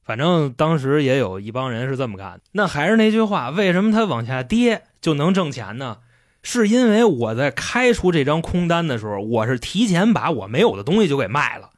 [0.03, 2.41] 反正当时也有一帮人是这么干的。
[2.53, 5.99] 那还是那句话，为什么他往下跌就能挣钱呢？
[6.43, 11.71] 是因为我在开出这张空单的时候，我是提前把我没有的东西就给卖了，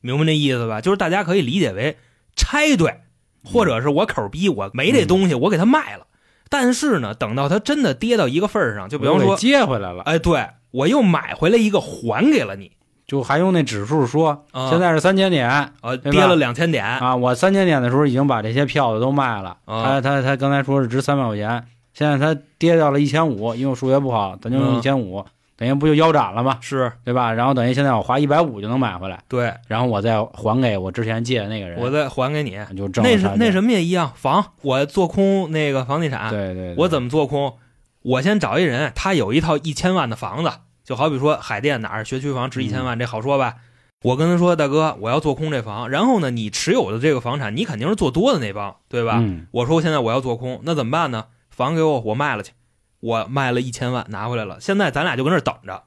[0.00, 0.80] 明白那意思吧？
[0.80, 1.98] 就是大家可以理解为
[2.34, 3.02] 拆对，
[3.44, 6.06] 或者是我口逼，我没这东西，我给他卖了。
[6.48, 12.72] 但是呢，等到它真的跌到一个份儿上，就比方说接回来了，哎，对我又买回来一个还给了你。
[13.06, 17.14] 就还用那指数说，现在是三千点，呃，跌了两千点啊！
[17.14, 19.56] 我三千点的时候已经把这些票子都卖了。
[19.64, 25.24] 他他他刚才说是值三百块钱，现在他跌到了一千五，因为我数学不好，咱就用一千五，
[25.56, 26.58] 等于不就腰斩了吗？
[26.60, 27.32] 是对吧？
[27.32, 29.20] 然后等于现在我花一百五就能买回来。
[29.28, 37.54] 对，然后我再还给我之前借的那个人，我再还给你，就挣那是那什么也一样，房我做空那个房地产，对对，我怎么做空？
[38.02, 40.50] 我先找一人，他有一套一千万的房子，
[40.86, 43.56] 就好比说海淀哪儿学区房值一千万，这好说吧？
[44.02, 45.90] 我跟他说：“大哥，我要做空这房。
[45.90, 49.20] 然后呢，你持有的这个房产，你肯定是做多的那帮，对吧？
[49.50, 51.26] 我说现在我要做空，那怎么办呢？
[51.50, 52.52] 房给我，我卖了去。
[53.00, 54.60] 我卖了一千万，拿回来了。
[54.60, 55.82] 现在咱俩就跟这等着。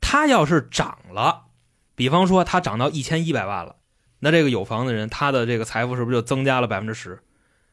[0.00, 1.46] 他要是涨了，
[1.96, 3.74] 比方说他涨到一千一百万了，
[4.20, 7.18] 那这个有房的人，他的这个财富是不是就增加了百分之十？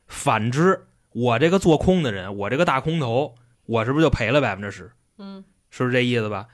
[0.08, 4.92] 反之，我这个做空的人，我这个大空头，我是不是就赔了百分之十？
[5.18, 6.48] 嗯，是不是这意思吧？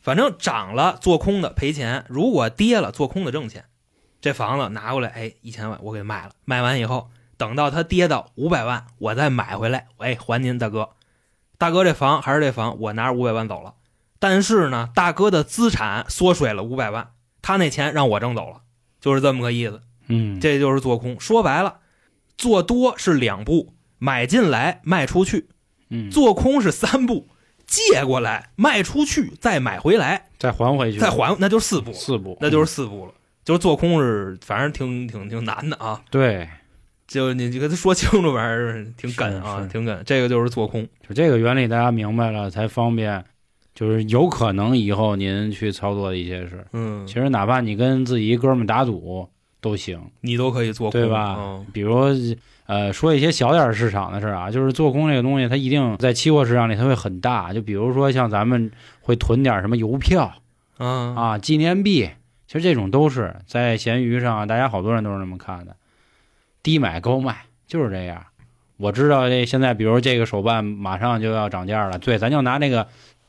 [0.00, 3.64] 反正涨了做空的赔钱，如果跌了做空的挣钱。
[4.20, 10.90] 这房子拿过来，哎，一千万我给卖了，卖完以后，等到它跌到五百万，我再买回来，哎，还您大哥。
[11.56, 13.74] 大哥，这房还是这房，我拿着五百万走了。
[14.18, 18.62] 但是呢，大哥的资产缩水了五百万，他那钱让我挣走了，
[19.00, 19.82] 就是这么个意思。
[20.08, 21.20] 嗯，这就是做空。
[21.20, 21.78] 说白了，
[22.36, 25.46] 做多是两步，买进来卖出去；
[25.90, 27.28] 嗯，做空是三步，
[27.68, 33.12] 借过来卖出去，再买回来，再还回去，再还，那就是四步，四步，那就是四步了。
[33.44, 36.02] 就是做空是，反正挺挺挺难的啊。
[36.10, 36.48] 对，
[37.06, 40.02] 就你就跟他说清楚，玩意儿挺梗啊，挺梗。
[40.04, 43.24] 这个就是做空，就这个原理大家明白了才方便。
[43.74, 49.28] 就是有可能以后您去操作的一些事，嗯，其实哪怕你跟自己一哥们打赌
[49.60, 51.36] 都行，你都可以做空，对吧？
[51.38, 51.94] 嗯、比如
[52.68, 57.50] 呃，说一些小点市场的事啊，就是做空这个东西，它一定在期货市场里它会很大。
[57.50, 60.34] 就比如说像咱们会囤点什么邮票，
[60.78, 62.10] 嗯啊，纪念币。
[62.46, 65.76] 其实这种都是在闲鱼上，大家好多人都是那么看的，
[66.62, 68.22] 低买高卖就是这样。
[68.76, 72.86] 我知道这现在，比如这个手办马上就要涨价了，对，咱就拿那个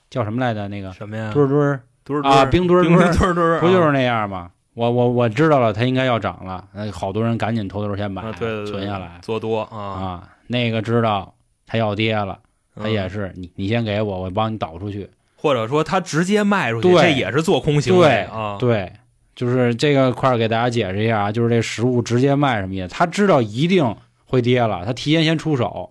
[0.10, 0.68] 叫什么来着？
[0.68, 1.32] 那个什么呀？
[1.34, 4.52] 墩墩墩啊，冰墩墩墩墩，不就是那样吗？
[4.80, 10.30] 我我我知道了，它应该要涨了，那好多人赶紧偷偷先买，对存下来做多啊啊。
[10.48, 11.34] 那个知道
[11.68, 12.40] 它要跌了，
[12.76, 18.56] 它也是你你先给我，我帮你倒出去，或者说他直接卖出去，这也是做空行为啊。
[18.58, 18.90] 对。
[19.36, 22.88] 就是这个块儿给大家解释一下啊，就是这实物直接卖什么意思？
[22.90, 25.90] 他知道一定会跌了，他提前先出手，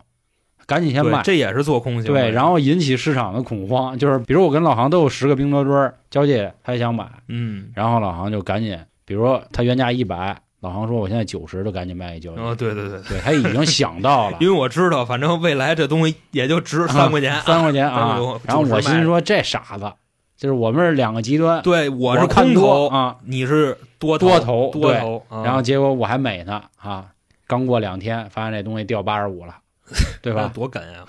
[0.69, 2.21] 赶紧先卖，这也是做空行为。
[2.21, 3.99] 对，然后引起市场的恐慌。
[3.99, 12.41] 就是比如我跟老航都有十个冰多墩交界，他也想买，嗯，然后老航就赶紧，比如说他原价一百，老航说我现在九十，就赶紧卖一交界。
[12.41, 18.19] 哦，对对对，对他已经想到了， 因为我知道，反正未来这东西也就值三块钱，三块钱啊。
[18.45, 19.91] 然后我心说这傻子。
[20.37, 27.07] 就是我们是两个极端，对，我是空头啊，你是多多头多头，然后结果我还美呢啊，
[27.49, 29.57] 刚过两天发现这东西掉八十五了，
[30.23, 30.51] 对吧？
[30.55, 31.05] 多梗呀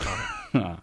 [0.62, 0.78] 啊！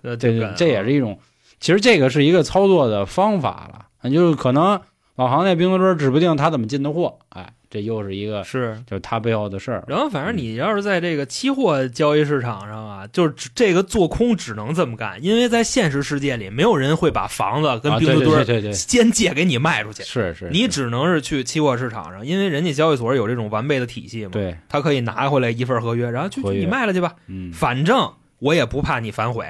[0.56, 1.18] 这也是一种，
[1.61, 4.80] 其实这个是一个操作的方法了，就是可能
[5.16, 7.52] 老航那冰墩墩指不定他怎么进的货，哎。
[7.76, 9.84] 这又是一个是，就是他背后的事儿。
[9.86, 20.02] 然后，反正你要是在这个期货交易市场上啊，就是这个做空只能这么干，因为在现实世界里，没有人会把房子跟冰墩墩先借给你卖出去。
[20.04, 24.30] 是是，你只能是去期货市场上，因为人家交易所有这种完备的体系嘛。
[24.30, 27.12] 对，他可以拿回来一份合约，然后去你卖了去吧。
[27.26, 29.46] 嗯，反正我也不怕你反悔。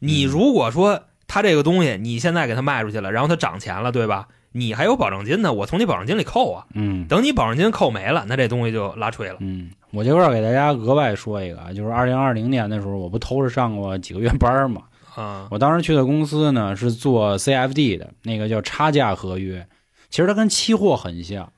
[0.00, 4.26] 你如果说他这个东西你现在给他卖出去了，然后他涨钱了，对吧？
[4.52, 6.66] 你还有保证金呢，我从你保证金里扣啊。
[6.74, 9.36] 嗯，等你保证金扣没了，那这东西就拉吹了。
[9.38, 14.82] 嗯，我这块儿给大家额外说一个啊，就是二零二零年的时候，我不偷着上过几个月班嘛。
[15.14, 19.66] 啊，我当时去的公司呢是做 CFD 的，那个叫差价合约，
[20.08, 21.52] 其实它跟期货很像。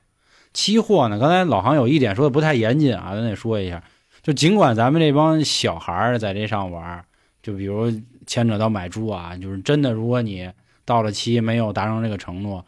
[0.53, 3.83] 期货呢，刚才老航有一点说的不太严谨啊，咱得说一下。
[4.21, 7.03] 就尽管咱们这帮小孩儿在这上玩，
[7.41, 7.91] 就比如
[8.27, 10.51] 牵扯到买猪啊，就是真的，如果你
[10.85, 12.63] 到了期没有达成这个承诺。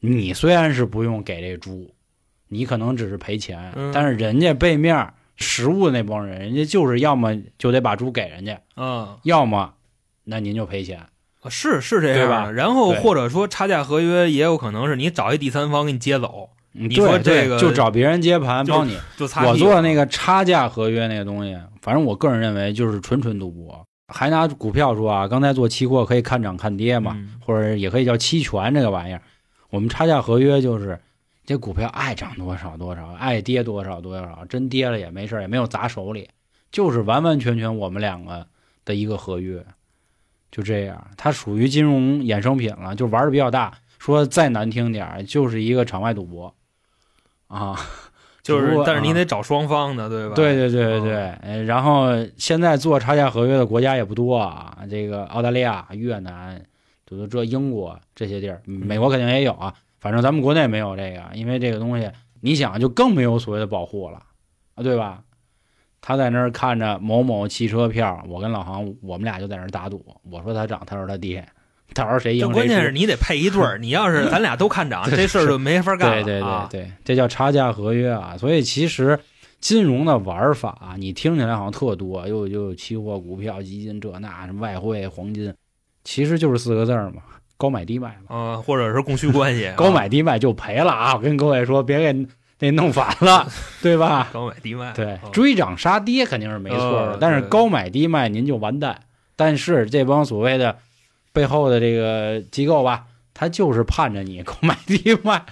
[0.00, 1.94] 你虽然是不用给这猪，
[2.48, 9.74] 你可能只是赔钱，嗯、但是人家背面实物那帮人，人家就是要么就得把猪给人家，嗯，要么
[10.24, 11.00] 那您就赔钱，
[11.48, 12.50] 是是这样吧？
[12.50, 18.96] 然后或者说差价合约也有可能是你找一第三方给你接走，你说这个就找别人接盘帮你。
[19.16, 23.84] 就我做的那个差价合约那个东西，反正我个人认为就是纯纯赌博。
[24.12, 29.22] 还拿股票说啊，刚才做期货可以看涨看跌嘛，嗯、或者也可以叫期权这个玩意儿。
[29.70, 30.98] 我们差价合约就是，
[31.46, 36.28] 这股票爱涨多少多少，爱跌多少多少，真跌了也没事也没有砸手里，
[36.70, 38.46] 就是完完全全我们两个
[38.84, 39.64] 的一个合约，
[40.50, 43.72] 就这样，它属于金融衍生品了，就玩的比较大。
[43.98, 46.54] 说再难听点就是一个场外赌博，
[47.48, 47.78] 啊，
[48.42, 50.34] 就是，但是你啊得找双方的，对吧？
[50.34, 52.06] 对对对对对，然后
[52.36, 56.64] 现在做差价合约的国家也不多啊，这个澳大利亚、越南。
[57.10, 59.74] 就是这英国这些地儿，美国肯定也有啊。
[59.98, 64.22] 反正咱们国内没有这个，因为这个东西，你想就更没有所谓的保护了
[64.74, 65.22] 啊，对吧？
[66.00, 70.02] 他在那儿看着某某汽车票，我跟老航，我们俩就在那儿打赌。
[70.30, 71.46] 我说他涨，他说他跌，
[71.92, 76.24] 到时候谁赢谁关键是你得配一对儿，你要是 咱俩都看涨，这事儿就没法干了。
[76.24, 78.34] 对对对对，这叫差价合约啊。
[78.38, 79.20] 所以其实
[79.60, 85.52] 金融的玩法，你听起来好像特多，又又有期货、股票、基金这那什么外汇、黄金。
[86.04, 87.22] 其实就是四个字儿嘛，
[87.56, 91.14] 高买低卖嘛，啊、呃，或者是供需关系， 高买低卖就赔了啊！
[91.14, 92.26] 我跟各位说，别给
[92.60, 93.46] 那弄反了，
[93.82, 94.28] 对吧？
[94.32, 99.00] 高买低卖，对，嗯追涨杀跌肯定是没错的，呃但是高买低卖您就完蛋。
[99.36, 100.76] 但是这帮所谓的
[101.32, 105.42] 背后的这个机构吧，他就是盼着你高买低卖，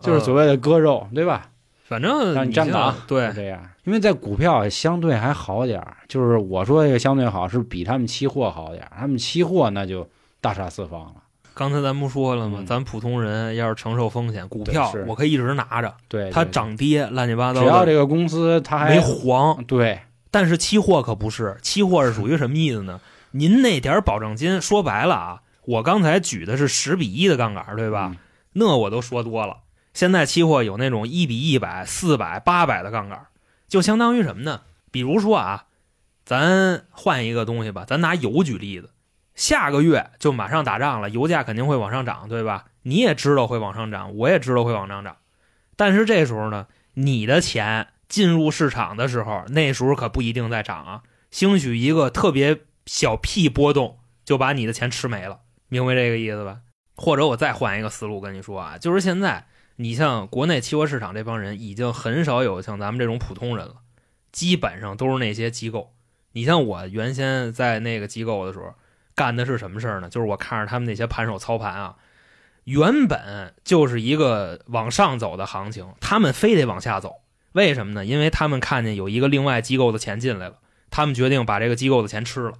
[0.00, 1.48] 就是所谓的割肉，对吧？
[1.86, 3.62] 反正让你站岗，对是，这样。
[3.88, 8.92] 因为在股票相对还好点儿，就是我说这个相对好，是比他们期货好点儿。
[9.00, 10.06] 他们期货那就
[10.42, 11.14] 大杀四方了。
[11.54, 12.58] 刚才咱不说了吗？
[12.60, 19.64] 嗯咱普通人要是承受风险，股票对是我可以一直拿着，对，它对涨跌乱七八糟的，只要这个公司它还没黄。
[19.64, 19.98] 对，
[20.30, 23.00] 但是期货可不是，期货是属于什么意思呢？
[23.30, 28.10] 您那点儿保证金，说白了啊，我刚才举的是十比一的杠杆，对吧？
[28.12, 28.18] 嗯
[28.52, 29.56] 那我都说多了。
[29.94, 33.26] 现在期货有那种一比一百、四百、八百的杠杆，
[33.68, 34.62] 就相当于什么呢？
[34.90, 35.66] 比如说啊，
[36.24, 38.90] 咱换一个东西吧，咱拿油举例子，
[39.34, 42.64] 下个月就马上打仗了，油价肯定会往上涨，对吧？
[42.82, 45.18] 你也知道会往上涨，我也知道会往上涨，
[45.76, 56.60] 但是这时候呢，你的钱进入市场的时候，那时候可不一定在涨啊，兴许一个特别小屁波动就把你的钱吃没了，明白这个意思吧？
[56.96, 59.46] 或者我再换一个思路跟你说啊，就是现在
[59.80, 63.76] 你像国内期货市场这帮人，已经很少有像咱们这种普通人了，
[64.32, 65.94] 基本上都是那些机构。
[66.32, 68.74] 你像我原先在那个机构的时候，
[69.14, 70.08] 干的是什么事儿呢？
[70.08, 71.96] 就是我看着他们那些盘手操盘啊，
[72.64, 78.04] 原本就是一个往上走的行情，他们非得往下走，为什么呢？
[78.04, 80.58] 因为他们看见有一个另外机构的钱进来了，
[80.90, 82.54] 他们决定把这个机构的钱吃了。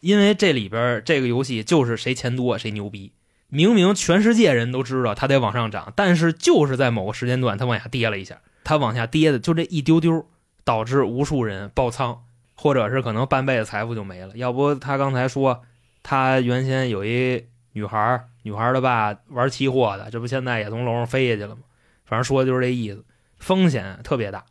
[0.00, 3.12] 因为这里边这个游戏就是谁钱多谁牛逼，
[3.54, 10.26] 明明全世界人都知道它得往上涨，但是就是在某个时间段它往下跌了一下，它往下跌的就这一丢丢，
[10.64, 12.22] 导致无数人爆仓，
[12.54, 14.34] 或者是可能半辈子财富就没了。
[14.36, 15.64] 要不他刚才说
[16.02, 21.60] 他原先有一女孩，女孩的爸玩期货的，这不现在也从楼上飞下去了吗？
[22.06, 23.04] 反正说的就是这意思，
[23.38, 24.46] 风险特别大。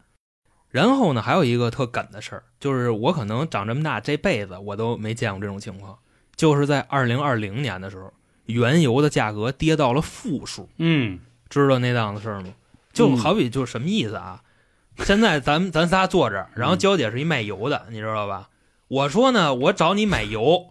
[0.69, 5.97] 然后呢，还有一个特梗的事儿，就是我可能长这么大这辈子我都没见过这种情况，
[6.35, 8.13] 就是在二零二零年的时候，
[8.51, 12.47] 原油的价格跌到了负数，嗯，知道那档子事儿吗？
[12.93, 14.41] 就好比就是什么意思啊？
[14.99, 18.49] 现在咱们咱仨坐这儿，然后娇姐是一卖油的，你知道吧？
[18.87, 20.69] 我说呢，我找你买油，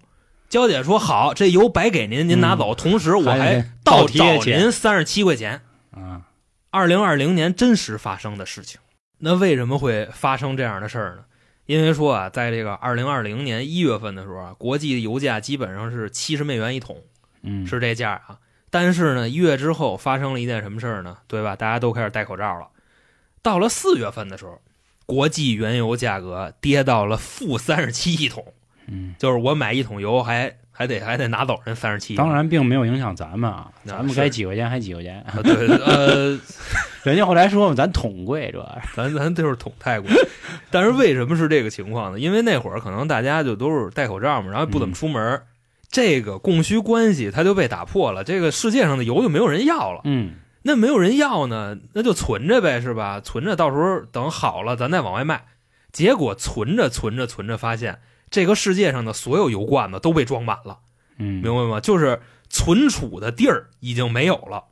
[0.49, 5.63] 娇姐说好，这油白给您，您拿走，同时我还倒贴您三十七块钱。
[5.91, 6.23] 啊，
[6.71, 8.79] 二零二零年真实发生的事情。
[9.19, 11.25] 那为什么会发生这样的事儿呢？
[11.67, 16.97] 因为说啊，在这个二零二零年一月份的时候啊，国际油价基本上是七十美元一桶，
[17.43, 18.39] 嗯，是这价啊。
[18.71, 21.17] 但是呢，一月之后发生了一件什么事儿呢？
[21.27, 21.57] 对吧？
[21.57, 22.69] 大家都开始戴口罩了。
[23.43, 24.61] 到了四月份的时候，
[25.07, 28.45] 国际原油价格跌到了负三十七一桶，
[28.87, 32.15] 嗯，就是我买一桶油还还得还得拿走人三十七。
[32.15, 35.21] 当然并没有影响咱们啊，咱们该几块钱还几块钱。
[35.23, 36.39] 啊，对，呃，
[37.03, 40.09] 人家后来说嘛，咱桶贵主要是，咱咱就是桶太贵，
[40.71, 42.21] 但是为什么是这个情况呢？
[42.21, 45.43] 因为那会儿可能大家就都是戴口罩嘛，然后不怎么出门，
[45.91, 48.23] 这个供需关系它就被打破了。
[48.25, 53.19] 这个世界上的油就没有人要了，嗯那没有人要呢，那就存着呗，是吧？
[53.21, 55.47] 存着，到时候等好了咱再往外卖。
[55.91, 58.01] 结果存着存着存着，发现
[58.31, 60.79] 这个世界上的所有油罐子都被装满了。
[61.17, 61.81] 嗯，明白吗？
[61.81, 64.65] 就是存储的地儿已经没有了。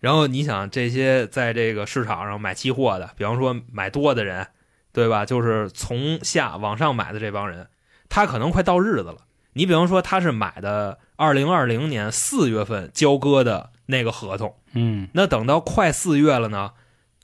[0.00, 4.48] 然后你想，这些在这个市场上买期货的，比方说买多的人，
[4.92, 5.24] 对吧？
[5.24, 7.68] 就是从下往上买的这帮人，
[8.08, 9.18] 他可能快到日子了。
[9.52, 16.72] 你比方说，他是买的二零二零年四月份交割的那个合同，嗯那等到快四月了呢，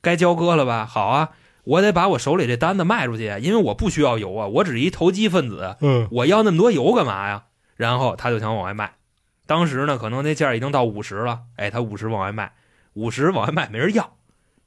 [0.00, 0.84] 该交割了吧？
[0.84, 1.30] 好啊，
[1.64, 7.44] 我得把我手里这单子卖出去，因为我不需要油啊，我只是一投机分子，嗯我要那么多油干嘛呀？
[7.76, 8.94] 然后他就想往外卖，
[9.46, 12.54] 当时呢，可能那价已经到五十了，哎，他五十往外卖，
[12.94, 14.16] 五十往外卖没人要，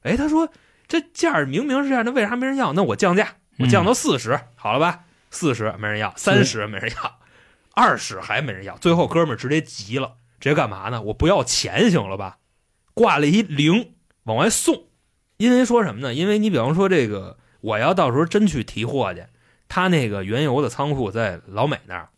[0.02, 0.48] 哎，他说
[0.88, 2.72] 这价儿明明是这样，那为啥没人要？
[2.72, 5.00] 那我降价，我降到四十、好了吧？
[5.30, 7.18] 四十没人要，三十没人要，
[7.74, 11.00] 二十还没人要，最后哥们儿直接急了，直接干嘛呢？
[11.02, 12.38] 我不要钱行了吧？
[12.94, 14.84] 挂了一零往外送，
[15.36, 16.12] 因为说什么呢？
[16.12, 19.24] 因为你比方说这个，我要到时候真去提货去，
[19.68, 22.08] 他那个原油的仓库在老美那儿，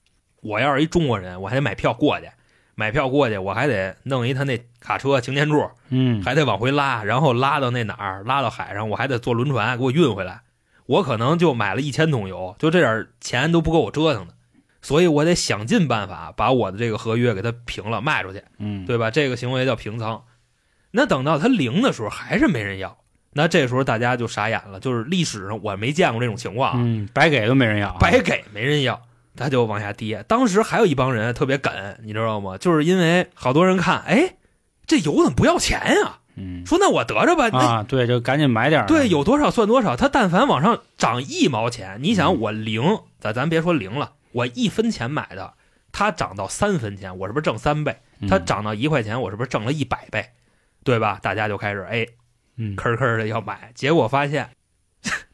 [0.41, 2.29] 我要是一中国人，我还得买票过去，
[2.75, 10.41] 买票过去，我还得弄一他那卡车擎天柱，嗯，还得往回拉，然后拉到那哪儿，拉到海上，我还得坐轮船给我运回来。
[10.87, 14.35] 我可能就买了一千桶油，就这点钱都不够我折腾的，
[14.83, 18.43] 所以我得想尽办法把我的这个合约给它平了卖出去。
[18.59, 19.11] 嗯，对吧？
[19.11, 20.23] 这个行为叫平仓。
[20.91, 22.99] 那等到它零的时候，还是没人要，
[23.33, 24.79] 那这时候大家就傻眼了。
[24.79, 29.01] 就是历史上我没见过这种情况啊，嗯，白给都没人要啊，白给没人要，
[29.35, 30.23] 它就往下跌。
[30.29, 31.73] 当时还有一帮人特别梗，
[32.03, 32.59] 你知道吗？
[32.59, 34.35] 就是因为好多人看，哎，
[34.87, 38.85] 这油怎么不要钱呀、嗯，说那我得着吧，那啊，对，就赶紧买点。
[38.87, 39.97] 对，有多少算多少。
[39.97, 42.83] 它但凡往上涨一毛钱，你想嗯我零，
[43.19, 45.55] 咱咱别说零了，我一分钱买的，
[45.93, 47.97] 它涨到三分钱，我是不是挣三倍？
[48.21, 50.31] 嗯它涨到一块钱，我是不是挣了一百倍？
[50.85, 51.19] 对吧？
[51.23, 52.07] 大家就开始哎，
[52.57, 54.51] 嗯，吭吭的要买，结果发现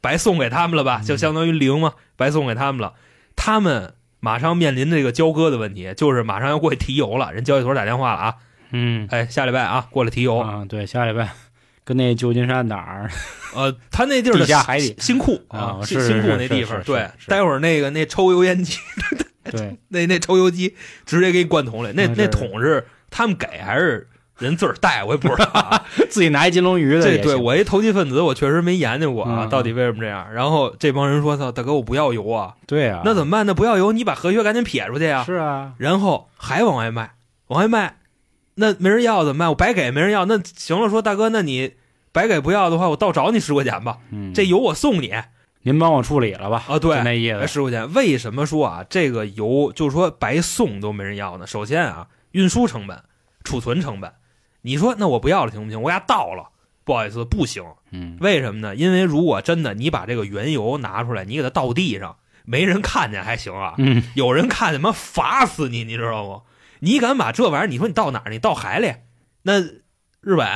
[0.00, 1.00] 白送给他们了吧？
[1.02, 2.94] 嗯就相当于零嘛，白送给他们了。
[3.36, 7.32] 他们马上面临这个交割的问题，就是马上要过去提油了。
[7.32, 8.34] 人交易所打电话了啊，
[8.70, 10.38] 嗯哎，下礼拜啊过来提油。
[10.38, 11.30] 啊，对，下礼拜
[11.88, 13.10] 跟那旧金山哪儿？
[13.56, 18.76] 呃，他那地儿的地下海底新库啊新新库那地方，对，是待会儿那个那抽油烟机，
[19.50, 20.76] 对，那那抽油机
[21.06, 24.06] 直接给你灌桶里，那那桶是他们给还是
[24.38, 25.02] 人自个儿带？
[25.02, 25.82] 我也不知道啊。
[26.10, 30.30] 自己拿一金龙鱼的这也对我一投机分子，我确实没研究过啊，嗯到底为什么这样。
[30.30, 33.54] 然后这帮人说：“操，大哥，我不要油啊！”对啊，那怎么办那？
[33.54, 35.24] 不要油，你把合约赶紧撇出去呀。
[35.24, 37.12] 是啊，然后还往外卖，
[37.46, 37.96] 往外卖，
[38.56, 39.48] 那没人要怎么办？
[39.48, 41.72] 我白给没人要，那行了，说大哥，那你
[42.12, 45.14] 白给不要的话，我倒找你十块钱吧，嗯，这油我送你
[45.62, 46.64] 您帮我处理了吧？
[46.68, 46.78] 啊。
[46.78, 47.46] 对，那意思。
[47.46, 47.92] 十块钱。
[47.92, 51.46] 为什么说啊，这个油就是说白送都没人要呢？
[51.46, 53.02] 首先啊，运输成本、
[53.44, 54.12] 储存成本，
[54.62, 55.82] 你说那我不要了行不行？
[55.82, 56.50] 我给它倒了，
[56.84, 57.62] 不好意思，不行。
[57.90, 58.74] 嗯，为什么呢？
[58.76, 66.42] 因为如果真的你把这个原油拿出来，你给它倒地上，没人看见还行啊，嗯，有人看见妈罚死你，你知道吗？
[66.80, 68.30] 你敢把这玩意儿，你说你倒哪儿？
[68.30, 68.94] 你倒海里？
[69.42, 69.60] 那
[70.20, 70.46] 日本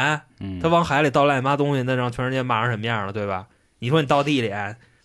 [0.40, 3.46] 嗯，他往海里倒烂妈东西，那让全世界骂成什么样了，对吧？
[3.78, 4.52] 你说你倒地里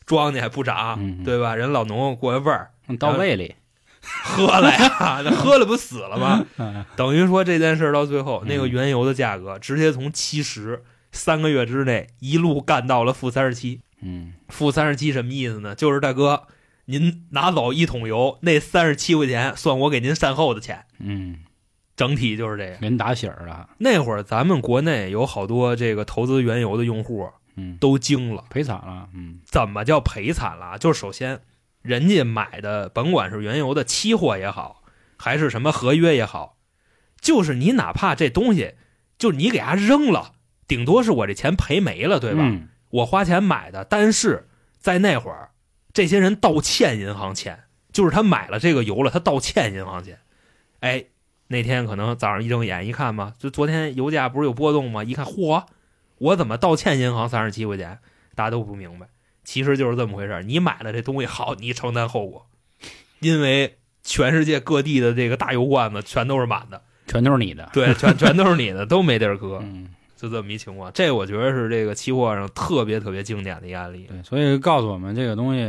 [0.06, 1.56] 庄稼还不长，嗯对吧？
[1.56, 3.56] 人老农过来味儿，嗯到胃里，
[4.02, 6.46] 喝了呀，那喝了不死了吗？
[6.58, 13.82] 嗯等于说这件事到最后，嗯那个原油的价格直接从七十三个月之内一路干到了负三十七。
[14.02, 15.74] 嗯负三十七什么意思呢？
[15.74, 16.44] 就是大哥，
[16.86, 21.40] 您拿走一桶油，那三十七块钱算我给您善后的钱，嗯，
[21.98, 22.78] 整体就是这样。
[22.80, 30.78] 给人打醒儿了，那会儿咱们国内有好多这个投资原油的用户嗯，都惊了，赔惨了，嗯怎么叫赔惨了啊？
[30.78, 31.42] 就是首先，
[31.82, 34.84] 人家买的甭管是原油的期货也好，
[35.18, 36.56] 还是什么合约也好，
[37.20, 38.76] 就是你哪怕这东西，
[39.18, 40.34] 就是你给它扔了，
[40.68, 42.44] 顶多是我这钱赔没了，对吧？
[42.44, 44.48] 嗯我花钱买的，但是
[44.80, 45.50] 在那会儿，
[45.92, 50.20] 这些人倒欠银行钱，就是他买了这个油了，他倒欠银行钱。
[50.80, 51.04] 哎，
[51.48, 55.04] 那天可能早上一睁眼一看嘛，就昨天油价不是有波动吗？
[55.04, 55.64] 一看，嚯，
[56.18, 58.00] 我怎么倒欠银行三十七块钱？
[58.36, 59.08] 大家都不明白，
[59.44, 62.48] 其实就是这么回事儿你买了这东西好，你承担后果，
[63.20, 69.60] 因为全世界各地的这个大油罐子全都是满的，全都是你的，对，全全都是你的，都没地儿搁。
[69.64, 70.92] 嗯，就这么一情况。
[70.94, 74.08] 这我觉得是这个期货上特别特别经典的一案例。
[74.10, 75.62] 对，所以告诉我们这个东西，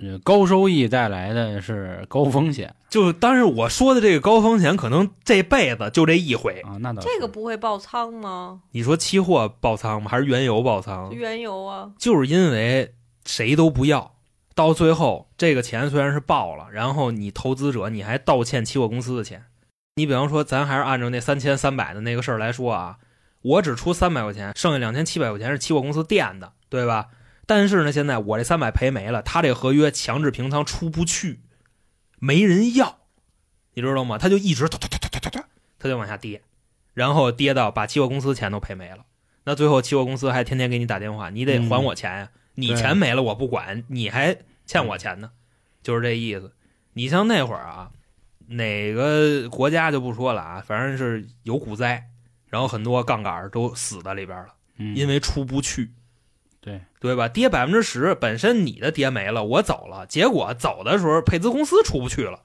[0.00, 6.60] 呃高收益带来的是高风险就但是我说的这个高风险，可能这辈子就这一回。
[6.62, 8.62] 啊，那倒是这个不会爆仓吗？
[8.72, 10.10] 你说期货爆仓吗？
[10.10, 11.12] 还是原油爆仓？
[11.14, 14.14] 原油啊，就是因为谁都不要，
[14.54, 19.44] 到最后这个钱虽然是爆了，然后你投资者你还倒欠期货公司的钱。
[19.96, 22.96] 你比方说，咱还是按照那三千三百的那个事儿来说啊，
[23.42, 27.08] 我只出三百块钱，剩下两千七百块钱是期货公司垫的，对吧？
[27.46, 31.40] 但是呢，现在我这三百赔没了，他这合约强制平仓出不去，
[32.18, 33.00] 没人要，
[33.74, 34.16] 你知道吗？
[34.16, 35.44] 他就一直突突突突突突突，
[35.78, 36.42] 他就往下跌，
[36.94, 39.04] 然后跌到把期货公司钱都赔没了。
[39.44, 44.36] 那最后期货公司还天天给你打电话，你得还我钱呀、你钱没了我不管，你还
[44.66, 45.32] 欠我钱呢，
[45.82, 46.52] 就是这意思。
[46.92, 47.90] 你像那会儿啊，
[48.46, 52.08] 哪个国家就不说了啊，反正是有股灾，
[52.52, 54.94] 然后很多杠杆都死在里边了，嗯。
[54.94, 55.88] 因为出不去，
[56.60, 56.82] 对。
[57.00, 57.26] 对吧？
[57.26, 62.40] 跌百分之十，本身你的跌没了，我走了，结果走的时候配资公司出不去了，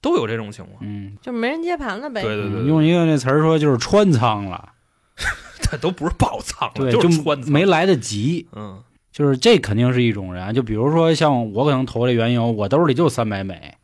[0.00, 0.78] 都有这种情况。
[0.82, 2.20] 嗯，就没人接盘了呗。
[2.22, 4.72] 对对对，嗯用一个那词儿说就是穿仓了，
[5.62, 7.52] 这都不是爆仓了，对，就就是穿仓。
[7.52, 8.82] 没来得及，嗯。
[9.12, 13.74] 就是这肯定是一种人，就比如说像我可能投这原油，我兜里就三百美，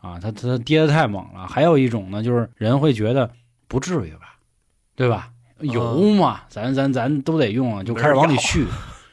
[0.00, 1.46] 啊，它它跌的太猛了。
[1.46, 3.30] 还有一种呢，就是人会觉得
[3.68, 4.31] 不至于吧，
[4.94, 5.28] 对吧？
[5.60, 8.66] 油嘛，咱咱咱都得用啊，就开始往里续，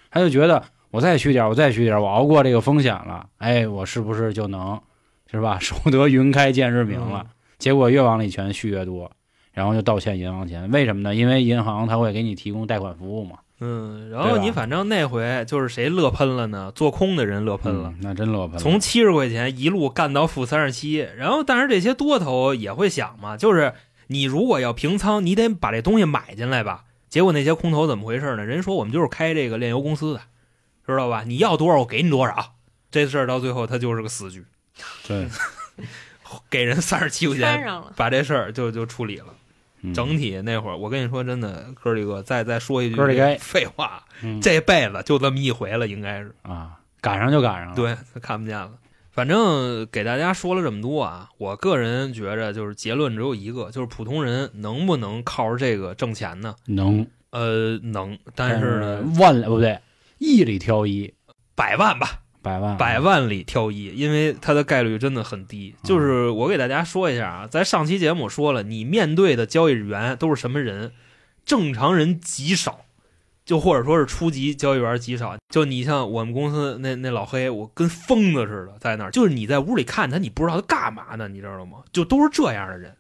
[0.09, 4.82] 他就觉得我再续点，我再续点，我熬过这个风险了，哎，我是不是就能
[5.30, 5.57] 是吧？
[5.61, 7.25] 守得云开见日明了。
[7.59, 9.11] 结果越往里全续越多，
[9.53, 10.71] 然后就倒欠银行钱。
[10.71, 11.13] 为什么呢？
[11.13, 13.38] 因为银行他会给你提供贷款服务嘛。
[13.59, 16.71] 嗯，然后你反正那回就是谁乐喷了呢？
[16.73, 17.89] 做空的人乐喷了。
[17.89, 18.59] 嗯那真乐喷了。
[18.59, 23.73] 从七十块钱一路干到负三十七，然后但是这些多头也会想嘛，就是
[24.12, 26.84] 你如果要平仓，你得把这东西买进来吧。
[27.10, 28.43] 结果那些空头怎么回事呢？
[28.43, 30.22] 人说我们就是开这个炼油公司的，
[30.86, 31.24] 知道吧？
[31.26, 32.55] 你要多少我给你多少，
[32.89, 34.43] 这事儿到最后他就是个死局，
[35.07, 35.28] 对，
[36.49, 39.28] 给人三十七块钱，把这事儿就就处理了。
[39.93, 47.76] 整体那会儿，我跟你说真的，哥几个再再说一句哥几个废话，嗯这辈子就这么一回了，应该是啊，赶上就赶上了。
[47.76, 48.72] 对，看不见了。
[49.20, 56.55] 反正给大家说了这么多啊，我个人觉着就是结论只有一个，就是普通人能不能靠着这个挣钱呢？
[56.67, 59.78] 能，呃，能，但是呢，万里不对，
[60.20, 61.13] 亿里挑一，
[61.53, 65.76] 百万吧，百万，百万里挑一，因为它的概率真的很低。
[65.84, 70.93] 就是我给大家说一下啊，在上期节目说了，你面对的交易员都是什么人？
[71.43, 72.86] 正常人极少，
[73.49, 75.35] 就或者说是初级交易员极少。
[75.49, 81.79] 就你像我们公司那那老黑，我跟疯子似的在那儿，就是你在屋里看他，你不知道他干嘛呢，你知道吗？
[81.91, 82.95] 就都是这样的人。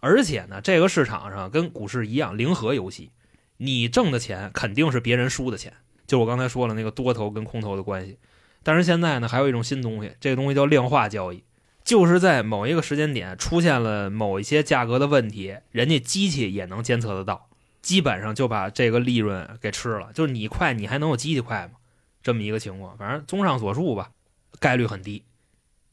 [0.00, 3.12] 而且呢，这个市场上跟股市一样，零和游戏，
[3.58, 5.72] 你挣的钱肯定是别人输的钱。
[6.04, 8.18] 就我刚才说了那个多头跟空头的关系。
[8.64, 11.44] 但是现在呢，还有一种新东西，这个东西叫量化交易，
[11.84, 17.45] 就是在某一个时间点出现了某一些价格的问题，人家机器也能监测得到，
[17.86, 20.08] 基本上就把这个利润给吃了。
[20.12, 21.78] 就是你快，你还能有机器快吗？
[22.20, 22.98] 这么一个情况。
[22.98, 24.10] 反正综上所述吧，
[24.58, 25.22] 概率很低，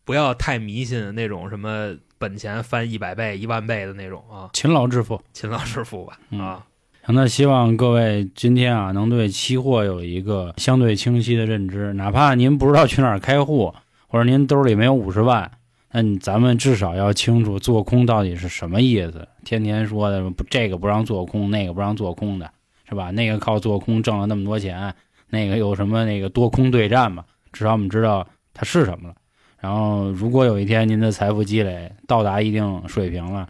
[0.03, 5.21] 不要太迷信那种什么本钱翻一百倍、一万倍的那种啊，勤劳致富。
[5.33, 6.65] 勤劳致富吧嗯啊。
[7.09, 13.71] 那希望各位今天啊，能对期货有一个相对清晰的认知，哪怕您不知道去哪儿开户，
[14.07, 15.51] 或者您兜里没有五十万，
[15.91, 19.27] 那咱们至少要清楚做空到底是什么意思。
[19.43, 22.51] 天天说的不这个不让做空，那个不让做空的，
[22.87, 23.11] 是吧？
[23.11, 24.93] 那个靠做空挣了那么多钱，
[25.29, 27.25] 那个有什么那个多空对战嘛？
[27.51, 29.15] 至少我们知道它是什么了。
[29.59, 33.47] 然后，如果有一天您的财富积累到达一定水平了，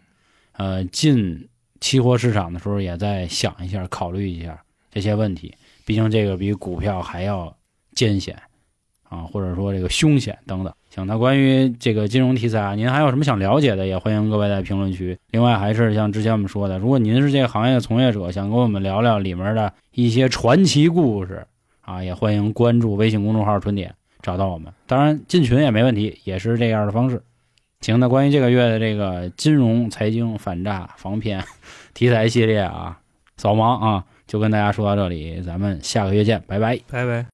[0.52, 1.48] 呃，进
[1.80, 5.54] 期货市场的时候，也再想一下、考虑一下这些问题。
[5.84, 7.54] 毕竟这个比股票还要
[7.94, 8.40] 艰险
[9.08, 10.72] 啊，或者说这个凶险等等。
[10.94, 15.18] 行，那关于这个金融题材啊，您还有什么想了解的，也欢迎各位在评论区。
[15.32, 21.44] 另外，还是像之前我们说的，如果您是这个行业的从业者，想跟我们聊聊里面的一些传奇故事
[21.80, 23.92] 啊，也欢迎关注微信公众号“春点”
[24.22, 24.72] 找到我们。
[24.86, 27.20] 当然，进群也没问题，也是这样的方式。
[27.80, 31.42] 行，那关于这个月的这个金融、财经、反诈、防骗
[31.92, 33.00] 题材系列啊，
[33.36, 36.78] 扫盲啊，就跟大家说到这里，咱们下个月见，拜拜。
[36.88, 37.26] 拜拜。